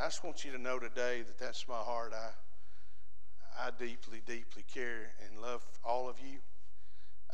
I 0.00 0.04
just 0.04 0.22
want 0.22 0.44
you 0.44 0.52
to 0.52 0.58
know 0.58 0.78
today 0.78 1.22
that 1.22 1.36
that's 1.36 1.66
my 1.66 1.74
heart. 1.74 2.12
I, 2.14 2.28
I 3.66 3.70
deeply, 3.76 4.22
deeply 4.24 4.64
care 4.72 5.10
and 5.26 5.42
love 5.42 5.66
all 5.84 6.08
of 6.08 6.20
you. 6.20 6.38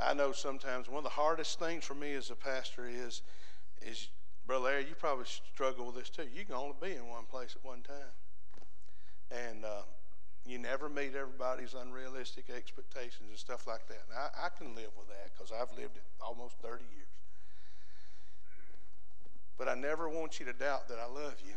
I 0.00 0.14
know 0.14 0.32
sometimes 0.32 0.88
one 0.88 0.98
of 0.98 1.04
the 1.04 1.10
hardest 1.10 1.58
things 1.58 1.84
for 1.84 1.94
me 1.94 2.14
as 2.14 2.30
a 2.30 2.34
pastor 2.34 2.88
is, 2.88 3.20
is 3.82 4.08
Brother 4.46 4.64
Larry, 4.64 4.86
you 4.88 4.94
probably 4.94 5.24
struggle 5.26 5.86
with 5.86 5.96
this 5.96 6.08
too. 6.08 6.26
You 6.32 6.44
can 6.44 6.54
only 6.54 6.76
be 6.80 6.92
in 6.92 7.08
one 7.08 7.24
place 7.24 7.56
at 7.56 7.64
one 7.64 7.82
time. 7.82 8.14
And 9.30 9.64
uh, 9.64 9.82
you 10.46 10.58
never 10.58 10.88
meet 10.88 11.16
everybody's 11.16 11.74
unrealistic 11.74 12.48
expectations 12.48 13.28
and 13.28 13.38
stuff 13.38 13.66
like 13.66 13.88
that. 13.88 14.02
And 14.08 14.16
I, 14.16 14.46
I 14.46 14.48
can 14.56 14.74
live 14.76 14.94
with 14.96 15.08
that 15.08 15.30
because 15.34 15.50
I've 15.50 15.76
lived 15.76 15.96
it 15.96 16.04
almost 16.20 16.54
30 16.62 16.84
years. 16.94 17.06
But 19.58 19.68
I 19.68 19.74
never 19.74 20.08
want 20.08 20.38
you 20.38 20.46
to 20.46 20.52
doubt 20.52 20.88
that 20.88 20.98
I 20.98 21.06
love 21.06 21.34
you 21.44 21.54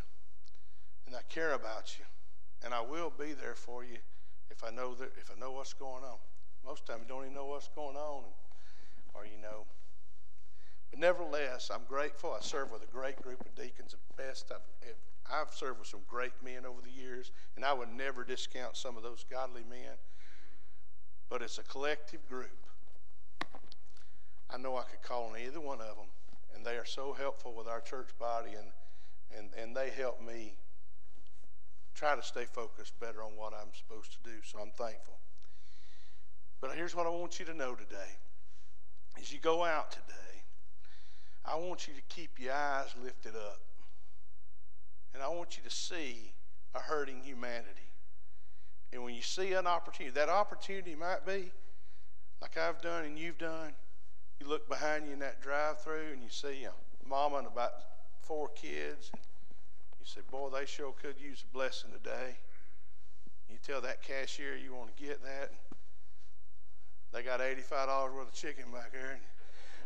and 1.05 1.15
I 1.15 1.21
care 1.27 1.53
about 1.53 1.97
you, 1.97 2.05
and 2.63 2.71
I 2.71 2.81
will 2.81 3.11
be 3.17 3.33
there 3.33 3.55
for 3.55 3.83
you 3.83 3.97
if 4.51 4.63
I 4.63 4.69
know 4.69 4.93
that 4.93 5.09
if 5.19 5.31
I 5.35 5.39
know 5.39 5.51
what's 5.51 5.73
going 5.73 6.03
on. 6.03 6.17
Most 6.63 6.85
times 6.85 7.01
you 7.03 7.07
don't 7.07 7.23
even 7.23 7.33
know 7.33 7.47
what's 7.47 7.69
going 7.69 7.95
on, 7.95 8.23
or 9.15 9.25
you 9.25 9.41
know. 9.41 9.65
But 10.91 10.99
nevertheless, 10.99 11.69
I'm 11.73 11.83
grateful. 11.87 12.33
I 12.33 12.41
serve 12.41 12.71
with 12.71 12.83
a 12.83 12.91
great 12.91 13.21
group 13.21 13.41
of 13.41 13.55
deacons, 13.55 13.91
the 13.91 14.23
best 14.23 14.51
I've 14.51 14.61
I've 15.31 15.53
served 15.53 15.79
with 15.79 15.87
some 15.87 16.01
great 16.07 16.33
men 16.43 16.65
over 16.65 16.81
the 16.81 16.89
years, 16.89 17.31
and 17.55 17.63
I 17.63 17.71
would 17.71 17.89
never 17.89 18.23
discount 18.23 18.75
some 18.75 18.97
of 18.97 19.03
those 19.03 19.23
godly 19.29 19.63
men. 19.69 19.97
But 21.29 21.43
it's 21.43 21.59
a 21.59 21.63
collective 21.63 22.27
group. 22.27 22.65
I 24.49 24.57
know 24.57 24.77
I 24.77 24.83
could 24.83 25.03
call 25.03 25.29
on 25.29 25.37
either 25.37 25.59
one 25.59 25.79
of 25.81 25.95
them, 25.95 26.07
and 26.55 26.65
they 26.65 26.77
are 26.77 26.85
so 26.85 27.13
helpful 27.13 27.53
with 27.53 27.67
our 27.67 27.81
church 27.81 28.09
body, 28.17 28.51
and, 28.53 28.67
and, 29.37 29.49
and 29.55 29.75
they 29.75 29.91
help 29.91 30.19
me 30.25 30.55
try 31.93 32.15
to 32.15 32.23
stay 32.23 32.45
focused 32.45 32.99
better 32.99 33.21
on 33.21 33.35
what 33.35 33.53
I'm 33.53 33.71
supposed 33.73 34.11
to 34.13 34.29
do. 34.29 34.37
So 34.43 34.57
I'm 34.57 34.71
thankful. 34.71 35.19
But 36.59 36.75
here's 36.75 36.95
what 36.95 37.05
I 37.05 37.09
want 37.09 37.39
you 37.39 37.45
to 37.45 37.53
know 37.53 37.75
today. 37.75 38.17
As 39.19 39.31
you 39.31 39.39
go 39.39 39.63
out 39.63 39.91
today, 39.91 40.28
I 41.45 41.55
want 41.55 41.87
you 41.87 41.93
to 41.93 42.01
keep 42.09 42.39
your 42.39 42.53
eyes 42.53 42.93
lifted 43.03 43.35
up. 43.35 43.59
And 45.13 45.23
I 45.23 45.27
want 45.29 45.57
you 45.57 45.63
to 45.63 45.75
see 45.75 46.33
a 46.75 46.79
hurting 46.79 47.21
humanity. 47.23 47.91
And 48.91 49.03
when 49.03 49.13
you 49.13 49.21
see 49.21 49.53
an 49.53 49.67
opportunity, 49.67 50.13
that 50.15 50.29
opportunity 50.29 50.95
might 50.95 51.25
be 51.25 51.51
like 52.41 52.57
I've 52.57 52.81
done 52.81 53.05
and 53.05 53.17
you've 53.17 53.37
done. 53.37 53.73
You 54.39 54.47
look 54.47 54.69
behind 54.69 55.05
you 55.05 55.13
in 55.13 55.19
that 55.19 55.41
drive 55.41 55.81
through 55.81 56.13
and 56.13 56.23
you 56.23 56.29
see 56.29 56.63
a 56.63 56.71
mama 57.07 57.37
and 57.37 57.47
about 57.47 57.71
four 58.21 58.49
kids. 58.49 59.11
And 59.13 59.21
You 59.99 60.05
say, 60.05 60.21
boy, 60.31 60.49
they 60.49 60.65
sure 60.65 60.93
could 60.93 61.19
use 61.19 61.43
a 61.49 61.53
blessing 61.53 61.91
today. 61.91 62.37
You 63.49 63.57
tell 63.65 63.81
that 63.81 64.01
cashier 64.01 64.55
you 64.55 64.73
want 64.73 64.95
to 64.95 65.03
get 65.03 65.23
that. 65.23 65.51
They 67.11 67.23
got 67.23 67.39
$85 67.39 68.13
worth 68.13 68.27
of 68.27 68.33
chicken 68.33 68.65
back 68.71 68.91
there. 68.91 69.19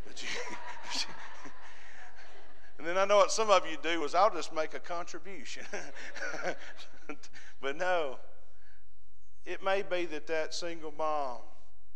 But 0.06 0.22
you, 0.22 0.30
and 2.78 2.88
then 2.88 2.98
I 2.98 3.06
know 3.06 3.18
what 3.18 3.32
some 3.32 3.50
of 3.50 3.66
you 3.66 3.78
do 3.82 4.04
is 4.04 4.16
I'll 4.16 4.34
just 4.34 4.54
make 4.54 4.74
a 4.74 4.80
contribution. 4.80 5.64
but 7.62 7.78
no, 7.78 8.18
it 9.46 9.64
may 9.64 9.82
be 9.82 10.06
that 10.08 10.28
that 10.28 10.54
single 10.54 10.94
mom 10.98 11.40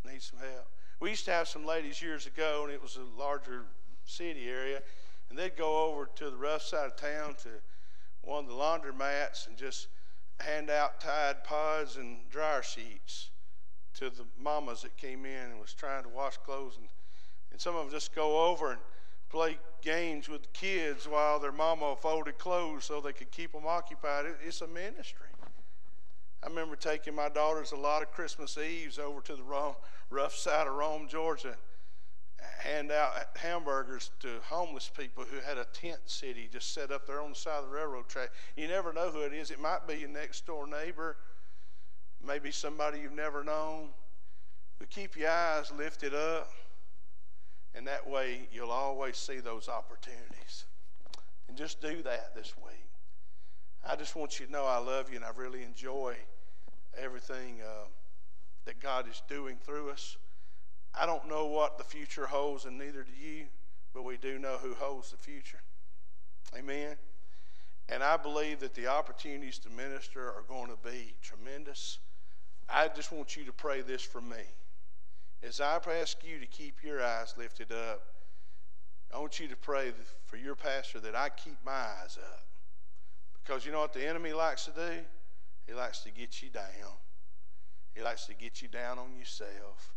needs 0.06 0.32
some 0.32 0.39
help. 0.39 0.67
We 1.00 1.12
used 1.12 1.26
to 1.26 1.32
have 1.32 1.48
some 1.48 1.65
ladies 1.65 2.02
years 2.02 2.26
ago, 2.26 2.63
and 2.63 2.74
it 2.74 2.82
was 2.82 2.98
a 2.98 3.20
larger 3.20 3.65
city 4.06 4.50
area, 4.50 4.82
and 5.30 5.38
they'd 5.38 5.56
go 5.56 5.86
over 5.86 6.10
to 6.15 6.30
the 6.30 6.38
rough 6.38 6.63
side 6.63 6.88
of 6.88 6.96
town 6.96 7.36
to 7.43 7.50
one 8.22 8.46
of 8.46 8.50
the 8.50 8.56
laundromats 8.56 9.48
and 9.48 9.56
just 9.58 9.88
hand 10.39 10.70
out 10.70 11.00
Tide 11.00 11.43
Pods 11.43 11.98
and 11.98 12.30
dryer 12.30 12.62
sheets 12.62 13.30
to 13.96 14.10
the 14.10 14.26
mamas 14.39 14.82
that 14.82 14.98
came 14.98 15.26
in 15.26 15.52
and 15.52 15.60
was 15.60 15.74
trying 15.74 16.04
to 16.04 16.10
wash 16.10 16.38
clothes. 16.38 16.78
And, 16.78 16.88
and 17.51 17.60
some 17.60 17.75
of 17.75 17.83
them 17.86 17.91
just 17.91 18.13
go 18.13 18.49
over 18.49 18.71
and 18.71 18.79
play 19.29 19.57
games 19.81 20.29
with 20.29 20.51
kids 20.53 21.07
while 21.07 21.39
their 21.39 21.51
mama 21.51 21.95
folded 22.01 22.38
clothes 22.38 22.86
so 22.86 23.01
they 23.01 23.13
could 23.13 23.31
keep 23.31 23.51
them 23.51 23.63
occupied. 23.65 24.25
It's 24.45 24.62
a 24.62 24.67
ministry. 24.67 25.27
I 26.43 26.47
remember 26.47 26.75
taking 26.75 27.15
my 27.15 27.29
daughters 27.29 27.71
a 27.71 27.75
lot 27.75 28.03
of 28.03 28.12
Christmas 28.12 28.57
Eves 28.57 28.99
over 28.99 29.21
to 29.21 29.36
the 29.36 29.43
rough 30.10 30.36
side 30.36 30.67
of 30.67 30.73
Rome, 30.75 31.07
Georgia, 31.10 31.57
hand 32.60 32.91
out 32.91 33.12
hamburgers 33.36 34.12
to 34.19 34.29
homeless 34.43 34.89
people 34.95 35.23
who 35.23 35.39
had 35.39 35.57
a 35.57 35.65
tent 35.73 35.99
city 36.05 36.47
just 36.51 36.73
set 36.73 36.91
up 36.91 37.07
there 37.07 37.21
on 37.21 37.29
the 37.31 37.36
side 37.36 37.63
of 37.63 37.69
the 37.69 37.75
railroad 37.75 38.07
track. 38.07 38.29
You 38.55 38.67
never 38.67 38.93
know 38.93 39.10
who 39.10 39.21
it 39.21 39.33
is. 39.33 39.51
It 39.51 39.60
might 39.60 39.88
be 39.88 39.95
your 39.95 40.10
next 40.10 40.45
door 40.45 40.67
neighbor, 40.67 41.17
maybe 42.25 42.51
somebody 42.51 42.99
you've 42.99 43.13
never 43.13 43.43
known. 43.43 43.89
But 44.79 44.89
keep 44.89 45.17
your 45.17 45.31
eyes 45.31 45.71
lifted 45.75 46.13
up, 46.13 46.51
and 47.77 47.85
that 47.85 48.09
way 48.09 48.47
you'll 48.51 48.71
always 48.71 49.17
see 49.17 49.39
those 49.39 49.69
opportunities. 49.69 50.65
And 51.47 51.55
just 51.55 51.79
do 51.79 52.01
that 52.01 52.33
this 52.35 52.53
week. 52.57 52.89
I 53.87 53.95
just 53.95 54.15
want 54.15 54.39
you 54.39 54.47
to 54.47 54.51
know 54.51 54.65
I 54.65 54.79
love 54.79 55.09
you 55.09 55.17
and 55.17 55.23
I 55.23 55.29
really 55.37 55.63
enjoy 55.63 56.15
everything 56.97 57.59
uh, 57.63 57.85
that 58.65 58.79
God 58.81 59.07
is 59.09 59.21
doing 59.29 59.57
through 59.63 59.91
us. 59.91 60.17
I 60.99 61.05
don't 61.05 61.29
know 61.29 61.45
what 61.45 61.77
the 61.77 61.83
future 61.83 62.25
holds, 62.25 62.65
and 62.65 62.77
neither 62.77 63.03
do 63.03 63.11
you, 63.15 63.45
but 63.93 64.03
we 64.03 64.17
do 64.17 64.39
know 64.39 64.57
who 64.57 64.73
holds 64.73 65.11
the 65.11 65.17
future. 65.17 65.59
Amen. 66.57 66.95
And 67.87 68.01
I 68.01 68.17
believe 68.17 68.59
that 68.61 68.73
the 68.73 68.87
opportunities 68.87 69.59
to 69.59 69.69
minister 69.69 70.27
are 70.27 70.43
going 70.49 70.67
to 70.67 70.89
be 70.89 71.13
tremendous. 71.21 71.99
I 72.67 72.87
just 72.87 73.11
want 73.11 73.37
you 73.37 73.45
to 73.45 73.53
pray 73.53 73.81
this 73.81 74.01
for 74.01 74.19
me. 74.19 74.41
As 75.43 75.62
I 75.62 75.80
ask 76.02 76.17
you 76.23 76.39
to 76.39 76.45
keep 76.45 76.84
your 76.84 77.04
eyes 77.04 77.36
lifted 77.38 77.71
up, 77.71 78.02
I 79.13 79.19
want 79.19 79.39
you 79.39 79.47
to 79.47 79.56
pray 79.56 79.91
for 80.26 80.38
your 80.38 80.56
pastor 80.56 81.00
that 81.00 81.15
I 81.15 81.30
keep 81.30 81.58
my 81.65 81.71
eyes 81.71 82.17
up. 82.21 82.45
Because 83.43 83.65
you 83.65 83.71
know 83.71 83.80
what 83.80 83.93
the 83.93 84.06
enemy 84.06 84.34
likes 84.34 84.65
to 84.65 84.71
do? 84.71 85.04
He 85.65 85.73
likes 85.73 86.00
to 86.00 86.12
get 86.12 86.41
you 86.41 86.50
down. 86.50 86.97
He 87.93 88.02
likes 88.02 88.26
to 88.26 88.34
get 88.34 88.62
you 88.62 88.67
down 88.67 89.00
on 89.00 89.15
yourself. 89.17 89.93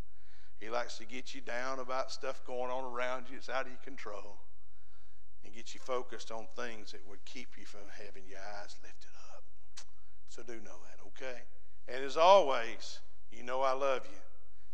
He 0.61 0.69
likes 0.69 0.99
to 0.99 1.07
get 1.07 1.35
you 1.35 1.41
down 1.41 1.79
about 1.79 2.13
stuff 2.13 2.45
going 2.47 2.71
on 2.71 2.85
around 2.85 3.27
you. 3.31 3.37
It's 3.37 3.49
out 3.49 3.63
of 3.63 3.69
your 3.69 3.81
control. 3.83 4.39
And 5.45 5.55
get 5.55 5.75
you 5.75 5.81
focused 5.81 6.31
on 6.31 6.47
things 6.55 6.93
that 6.93 7.01
would 7.09 7.25
keep 7.25 7.49
you 7.59 7.65
from 7.65 7.81
having 7.93 8.25
your 8.29 8.39
eyes 8.39 8.77
lifted 8.83 9.11
up. 9.35 9.43
So 10.29 10.43
do 10.43 10.55
know 10.55 10.79
that, 10.85 11.01
okay? 11.09 11.41
And 11.89 12.05
as 12.05 12.17
always, 12.17 13.01
you 13.33 13.43
know 13.43 13.63
I 13.63 13.73
love 13.73 14.03
you. 14.05 14.19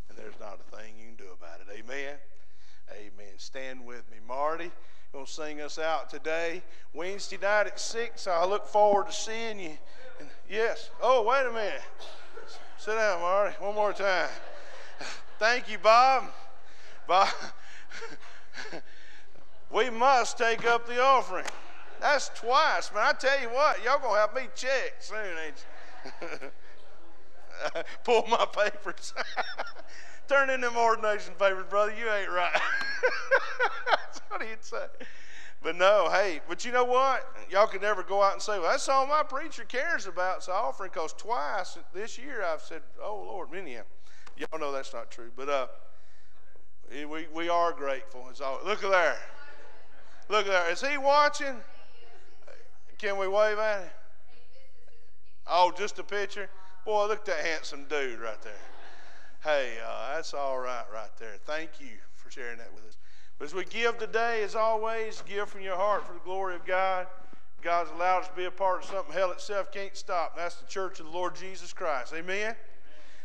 And 0.09 0.19
there's 0.19 0.39
not 0.41 0.59
a 0.61 0.77
thing 0.77 0.95
you 0.99 1.07
can 1.07 1.17
do 1.17 1.33
about 1.33 1.61
it. 1.61 1.67
Amen? 1.73 2.15
Amen. 2.93 3.35
Stand 3.37 3.85
with 3.85 4.11
me. 4.11 4.19
Marty 4.27 4.71
going 5.13 5.25
to 5.25 5.33
sing 5.33 5.61
us 5.63 5.79
out 5.79 6.11
today. 6.11 6.63
Wednesday 6.93 7.39
night 7.41 7.67
at 7.67 7.81
6. 7.81 8.27
I 8.27 8.45
look 8.45 8.67
forward 8.67 9.07
to 9.07 9.13
seeing 9.13 9.59
you. 9.59 9.79
And 10.21 10.29
yes. 10.49 10.91
Oh, 11.01 11.23
wait 11.23 11.47
a 11.47 11.51
minute. 11.51 11.81
Sit 12.77 12.95
down, 12.95 13.21
Marty. 13.21 13.55
One 13.59 13.75
more 13.75 13.93
time. 13.95 14.29
Thank 15.39 15.71
you, 15.71 15.79
Bob. 15.79 16.25
Bob, 17.07 17.29
we 19.73 19.91
must 19.91 20.37
take 20.37 20.67
up 20.67 20.87
the 20.87 21.03
offering. 21.03 21.47
That's 22.01 22.29
twice, 22.31 22.93
man. 22.93 23.05
I 23.07 23.13
tell 23.13 23.41
you 23.41 23.49
what, 23.49 23.83
y'all 23.85 23.99
gonna 23.99 24.19
have 24.19 24.35
me 24.35 24.49
checked 24.55 25.05
soon, 25.05 25.17
ain't 25.47 25.65
you? 26.21 26.49
Pull 28.05 28.27
my 28.29 28.47
papers. 28.47 29.15
Turn 30.29 30.51
in 30.51 30.61
them 30.61 30.77
ordination 30.77 31.35
papers, 31.39 31.67
brother. 31.69 31.93
You 31.93 32.11
ain't 32.11 32.31
right. 32.31 32.53
That's 33.91 34.21
what 34.29 34.43
he'd 34.43 34.65
say. 34.65 34.87
but 35.63 35.77
no, 35.77 36.09
hey, 36.11 36.41
but 36.49 36.65
you 36.65 36.73
know 36.73 36.85
what? 36.85 37.33
Y'all 37.51 37.67
can 37.67 37.81
never 37.81 38.03
go 38.03 38.23
out 38.23 38.33
and 38.33 38.43
say, 38.43 38.59
well, 38.59 38.71
that's 38.71 38.89
all 38.89 39.07
my 39.07 39.23
preacher 39.23 39.65
cares 39.65 40.07
about 40.07 40.39
is 40.39 40.49
offering, 40.49 40.91
because 40.93 41.13
twice 41.13 41.79
this 41.95 42.19
year 42.19 42.43
I've 42.43 42.61
said, 42.61 42.83
oh, 43.03 43.25
Lord, 43.27 43.53
many 43.53 43.79
Y'all 44.37 44.61
know 44.61 44.73
that's 44.73 44.93
not 44.93 45.11
true. 45.11 45.31
But 45.35 45.49
uh, 45.49 45.67
we, 46.91 47.27
we 47.33 47.49
are 47.49 47.73
grateful. 47.73 48.27
It's 48.31 48.41
all, 48.41 48.61
look 48.65 48.85
at 48.85 48.91
there. 48.91 49.17
Look 50.29 50.47
at 50.47 50.53
there. 50.53 50.71
Is 50.71 50.83
he 50.83 50.99
watching? 50.99 51.57
Can 52.99 53.19
we 53.19 53.29
wave 53.29 53.59
at 53.59 53.83
him? 53.83 53.91
Oh, 55.47 55.73
just 55.77 55.99
a 55.99 56.03
picture? 56.03 56.49
Boy, 56.87 57.09
look 57.09 57.19
at 57.19 57.25
that 57.25 57.45
handsome 57.45 57.85
dude 57.89 58.21
right 58.21 58.41
there. 58.43 58.53
Hey, 59.43 59.73
uh, 59.85 60.15
that's 60.15 60.33
all 60.33 60.61
right 60.61 60.85
right 60.95 61.11
there. 61.19 61.35
Thank 61.45 61.81
you 61.81 61.89
for 62.15 62.31
sharing 62.31 62.59
that 62.59 62.73
with 62.73 62.87
us. 62.87 62.97
But 63.41 63.47
as 63.47 63.55
we 63.55 63.65
give 63.65 63.99
today, 63.99 64.45
as 64.45 64.55
always, 64.55 65.21
give 65.27 65.49
from 65.49 65.63
your 65.63 65.75
heart 65.75 66.07
for 66.07 66.13
the 66.13 66.21
glory 66.21 66.55
of 66.55 66.65
God. 66.65 67.09
God's 67.61 67.91
allowed 67.91 68.21
us 68.21 68.29
to 68.29 68.37
be 68.37 68.45
a 68.45 68.53
part 68.53 68.85
of 68.85 68.89
something 68.89 69.13
hell 69.13 69.33
itself 69.33 69.73
can't 69.73 69.97
stop. 69.97 70.37
That's 70.37 70.55
the 70.55 70.67
church 70.67 71.01
of 71.01 71.07
the 71.07 71.13
Lord 71.13 71.35
Jesus 71.35 71.73
Christ. 71.73 72.13
Amen? 72.15 72.55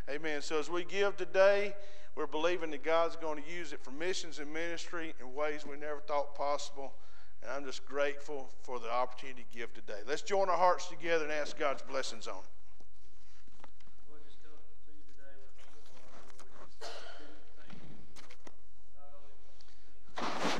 Amen. 0.09 0.21
Amen. 0.21 0.41
So 0.41 0.57
as 0.57 0.67
we 0.67 0.83
give 0.83 1.15
today, 1.15 1.75
we're 2.15 2.25
believing 2.25 2.71
that 2.71 2.83
God's 2.83 3.15
going 3.15 3.43
to 3.43 3.47
use 3.47 3.73
it 3.73 3.83
for 3.83 3.91
missions 3.91 4.39
and 4.39 4.51
ministry 4.51 5.13
in 5.19 5.35
ways 5.35 5.67
we 5.69 5.77
never 5.77 5.99
thought 5.99 6.33
possible. 6.33 6.93
And 7.43 7.51
I'm 7.51 7.63
just 7.63 7.85
grateful 7.85 8.49
for 8.63 8.79
the 8.79 8.91
opportunity 8.91 9.45
to 9.51 9.57
give 9.57 9.71
today. 9.75 9.99
Let's 10.07 10.23
join 10.23 10.49
our 10.49 10.57
hearts 10.57 10.87
together 10.87 11.25
and 11.25 11.31
ask 11.31 11.59
God's 11.59 11.83
blessings 11.83 12.25
on 12.25 12.37
it. 12.39 12.60
Now, 20.21 20.27
Marty, 20.27 20.50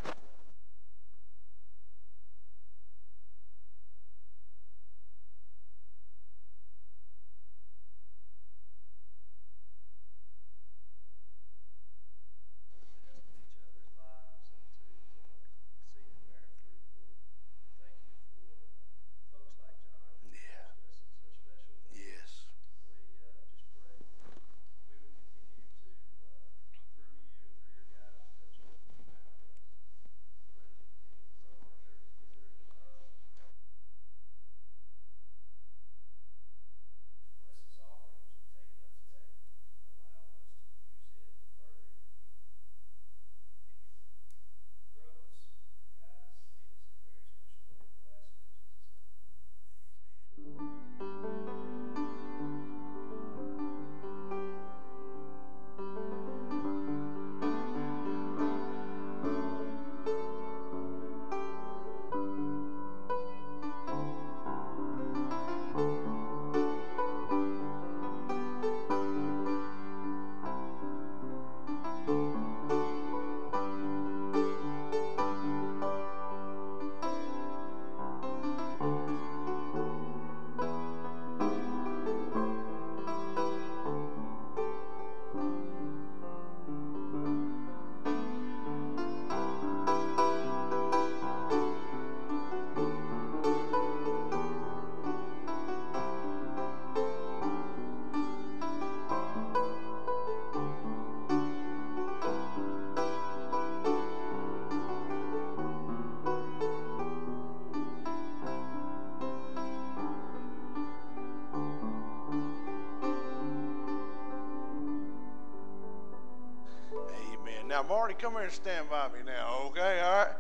come 118.22 118.34
here 118.34 118.44
and 118.44 118.52
stand 118.52 118.88
by 118.88 119.08
me 119.08 119.18
now, 119.26 119.64
okay? 119.66 120.00
All 120.00 120.18
right. 120.18 120.34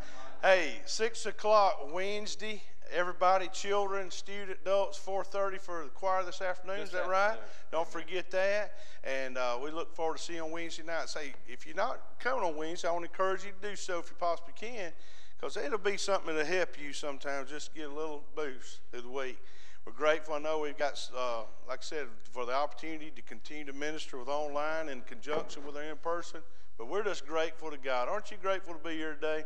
Hey, 0.43 0.75
six 0.85 1.25
o'clock 1.25 1.91
Wednesday. 1.91 2.61
Everybody, 2.93 3.47
children, 3.47 4.11
student, 4.11 4.59
adults, 4.61 4.99
4:30 4.99 5.59
for 5.59 5.83
the 5.85 5.89
choir 5.89 6.23
this 6.23 6.41
afternoon. 6.43 6.77
This 6.77 6.89
Is 6.89 6.93
that 6.93 7.07
right? 7.07 7.39
Don't 7.71 7.87
forget 7.87 8.29
that. 8.31 8.73
And 9.03 9.35
uh, 9.35 9.57
we 9.63 9.71
look 9.71 9.95
forward 9.95 10.17
to 10.17 10.23
seeing 10.23 10.37
you 10.37 10.45
on 10.45 10.51
Wednesday 10.51 10.83
night. 10.83 11.09
Say, 11.09 11.33
if 11.47 11.65
you're 11.65 11.75
not 11.75 12.19
coming 12.19 12.43
on 12.43 12.55
Wednesday, 12.55 12.87
I 12.87 12.91
want 12.91 13.05
to 13.05 13.09
encourage 13.09 13.43
you 13.45 13.51
to 13.59 13.69
do 13.69 13.75
so 13.75 13.97
if 13.97 14.11
you 14.11 14.15
possibly 14.19 14.53
can, 14.55 14.91
because 15.39 15.57
it'll 15.57 15.79
be 15.79 15.97
something 15.97 16.35
to 16.35 16.45
help 16.45 16.79
you 16.79 16.93
sometimes 16.93 17.49
just 17.49 17.73
get 17.73 17.89
a 17.89 17.93
little 17.93 18.23
boost 18.35 18.81
through 18.91 19.01
the 19.01 19.09
week. 19.09 19.39
We're 19.87 19.93
grateful. 19.93 20.35
I 20.35 20.39
know 20.39 20.59
we've 20.59 20.77
got, 20.77 21.01
uh, 21.17 21.43
like 21.67 21.79
I 21.79 21.83
said, 21.83 22.05
for 22.31 22.45
the 22.45 22.53
opportunity 22.53 23.11
to 23.15 23.23
continue 23.23 23.65
to 23.65 23.73
minister 23.73 24.19
with 24.19 24.27
online 24.27 24.87
in 24.89 25.01
conjunction 25.01 25.65
with 25.65 25.75
our 25.75 25.83
in 25.83 25.97
person. 25.97 26.41
But 26.81 26.89
we're 26.89 27.03
just 27.03 27.27
grateful 27.27 27.69
to 27.69 27.77
God. 27.77 28.09
Aren't 28.09 28.31
you 28.31 28.37
grateful 28.41 28.73
to 28.73 28.79
be 28.79 28.97
here 28.97 29.13
today? 29.13 29.43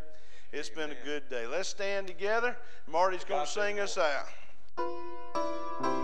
It's 0.54 0.70
Amen. 0.70 0.88
been 0.88 0.98
a 0.98 1.06
good 1.06 1.30
day. 1.30 1.46
Let's 1.46 1.68
stand 1.68 2.08
together. 2.08 2.56
Marty's 2.90 3.26
going 3.26 3.46
to 3.46 3.52
sing 3.52 3.78
us 3.82 3.98
out. 3.98 5.95